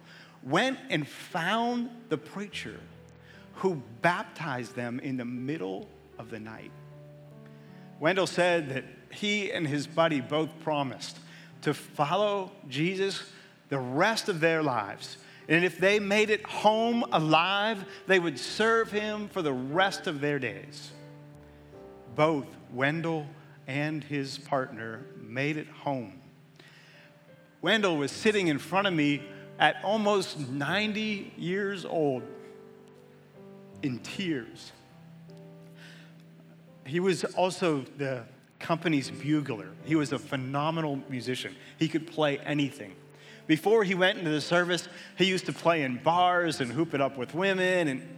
went 0.42 0.80
and 0.90 1.06
found 1.06 1.90
the 2.08 2.18
preacher 2.18 2.80
who 3.54 3.80
baptized 4.02 4.74
them 4.74 4.98
in 4.98 5.16
the 5.16 5.24
middle 5.24 5.88
of 6.18 6.28
the 6.28 6.40
night. 6.40 6.72
Wendell 8.00 8.26
said 8.26 8.68
that 8.70 8.84
he 9.12 9.52
and 9.52 9.68
his 9.68 9.86
buddy 9.86 10.20
both 10.20 10.50
promised 10.58 11.20
to 11.62 11.72
follow 11.72 12.50
Jesus 12.68 13.22
the 13.68 13.78
rest 13.78 14.28
of 14.28 14.40
their 14.40 14.60
lives. 14.60 15.18
And 15.48 15.64
if 15.64 15.78
they 15.78 16.00
made 16.00 16.30
it 16.30 16.44
home 16.44 17.04
alive, 17.12 17.84
they 18.08 18.18
would 18.18 18.40
serve 18.40 18.90
him 18.90 19.28
for 19.28 19.40
the 19.40 19.52
rest 19.52 20.08
of 20.08 20.20
their 20.20 20.40
days. 20.40 20.90
Both 22.16 22.48
Wendell 22.72 23.28
and 23.66 24.04
his 24.04 24.38
partner 24.38 25.06
made 25.20 25.56
it 25.56 25.68
home. 25.68 26.20
Wendell 27.62 27.96
was 27.96 28.12
sitting 28.12 28.48
in 28.48 28.58
front 28.58 28.86
of 28.86 28.94
me 28.94 29.22
at 29.58 29.76
almost 29.82 30.38
90 30.38 31.32
years 31.36 31.84
old 31.84 32.22
in 33.82 33.98
tears. 34.00 34.72
He 36.84 37.00
was 37.00 37.24
also 37.24 37.84
the 37.98 38.24
company's 38.58 39.10
bugler. 39.10 39.70
He 39.84 39.96
was 39.96 40.12
a 40.12 40.18
phenomenal 40.18 41.00
musician. 41.08 41.56
He 41.78 41.88
could 41.88 42.06
play 42.06 42.38
anything. 42.38 42.94
Before 43.46 43.84
he 43.84 43.94
went 43.94 44.18
into 44.18 44.30
the 44.30 44.40
service, 44.40 44.88
he 45.16 45.24
used 45.24 45.46
to 45.46 45.52
play 45.52 45.82
in 45.82 45.98
bars 45.98 46.60
and 46.60 46.70
hoop 46.70 46.94
it 46.94 47.00
up 47.00 47.16
with 47.16 47.34
women. 47.34 47.88
And 47.88 48.08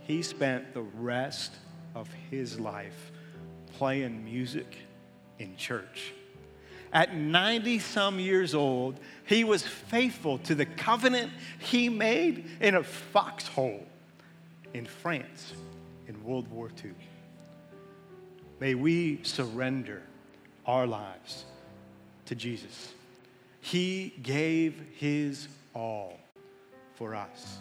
he 0.00 0.22
spent 0.22 0.74
the 0.74 0.82
rest 0.82 1.54
of 1.94 2.08
his 2.30 2.58
life 2.58 3.12
playing 3.80 4.22
music 4.22 4.76
in 5.38 5.56
church. 5.56 6.12
At 6.92 7.16
90 7.16 7.78
some 7.78 8.20
years 8.20 8.54
old, 8.54 9.00
he 9.24 9.42
was 9.42 9.62
faithful 9.62 10.36
to 10.40 10.54
the 10.54 10.66
covenant 10.66 11.32
he 11.58 11.88
made 11.88 12.44
in 12.60 12.74
a 12.74 12.82
foxhole 12.82 13.86
in 14.74 14.84
France 14.84 15.54
in 16.08 16.22
World 16.22 16.46
War 16.48 16.68
II. 16.84 16.90
May 18.60 18.74
we 18.74 19.20
surrender 19.22 20.02
our 20.66 20.86
lives 20.86 21.46
to 22.26 22.34
Jesus. 22.34 22.92
He 23.62 24.12
gave 24.22 24.78
his 24.98 25.48
all 25.72 26.20
for 26.96 27.14
us. 27.14 27.56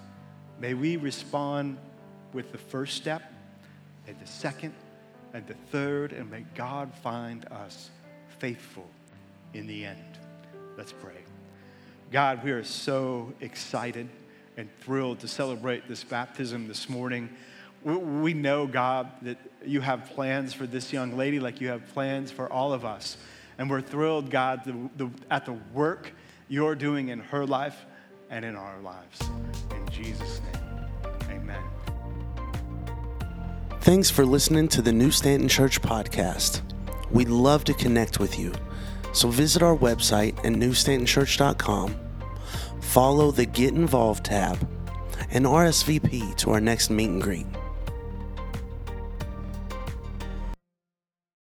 May 0.60 0.74
we 0.74 0.98
respond 0.98 1.78
with 2.34 2.52
the 2.52 2.58
first 2.58 2.98
step, 2.98 3.24
and 4.06 4.20
the 4.20 4.28
second, 4.28 4.74
and 5.34 5.46
the 5.48 5.56
third, 5.72 6.14
and 6.14 6.30
may 6.30 6.46
God 6.56 6.94
find 7.04 7.46
us 7.46 7.90
faithful 8.40 8.88
in 9.54 9.68
the 9.68 9.86
end. 9.86 10.18
Let's 10.78 10.94
pray. 10.94 11.18
God, 12.12 12.44
we 12.44 12.52
are 12.52 12.64
so 12.64 13.34
excited 13.40 14.10
and 14.58 14.70
thrilled 14.82 15.20
to 15.20 15.28
celebrate 15.28 15.88
this 15.88 16.04
baptism 16.04 16.68
this 16.68 16.90
morning. 16.90 17.30
We 17.84 18.34
know, 18.34 18.68
God, 18.68 19.10
that 19.22 19.38
you 19.66 19.82
have 19.82 20.10
plans 20.10 20.54
for 20.54 20.66
this 20.66 20.92
young 20.92 21.16
lady 21.16 21.40
like 21.40 21.62
you 21.62 21.70
have 21.70 21.88
plans 21.94 22.32
for 22.32 22.52
all 22.52 22.74
of 22.74 22.84
us. 22.84 23.18
And 23.58 23.70
we're 23.70 23.82
thrilled, 23.82 24.30
God, 24.30 24.62
the, 24.66 25.06
the, 25.06 25.12
at 25.30 25.46
the 25.46 25.54
work 25.74 26.14
you're 26.48 26.76
doing 26.76 27.10
in 27.10 27.20
her 27.20 27.46
life 27.46 27.86
and 28.30 28.44
in 28.44 28.56
our 28.56 28.80
lives. 28.80 29.22
In 29.72 29.88
Jesus' 29.92 30.42
name, 30.42 30.59
Thanks 33.82 34.10
for 34.10 34.26
listening 34.26 34.68
to 34.70 34.82
the 34.82 34.92
New 34.92 35.10
Stanton 35.10 35.48
Church 35.48 35.82
podcast. 35.82 36.62
We'd 37.12 37.30
love 37.30 37.64
to 37.64 37.74
connect 37.74 38.20
with 38.20 38.38
you. 38.38 38.54
So 39.14 39.30
visit 39.30 39.64
our 39.64 39.76
website 39.76 40.38
at 40.40 40.52
newstantonchurch.com, 40.52 41.96
follow 42.82 43.32
the 43.32 43.46
Get 43.46 43.74
Involved 43.74 44.26
tab, 44.26 44.68
and 45.32 45.46
RSVP 45.46 46.36
to 46.36 46.52
our 46.52 46.60
next 46.60 46.90
meet 46.90 47.10
and 47.10 47.22
greet. 47.22 47.48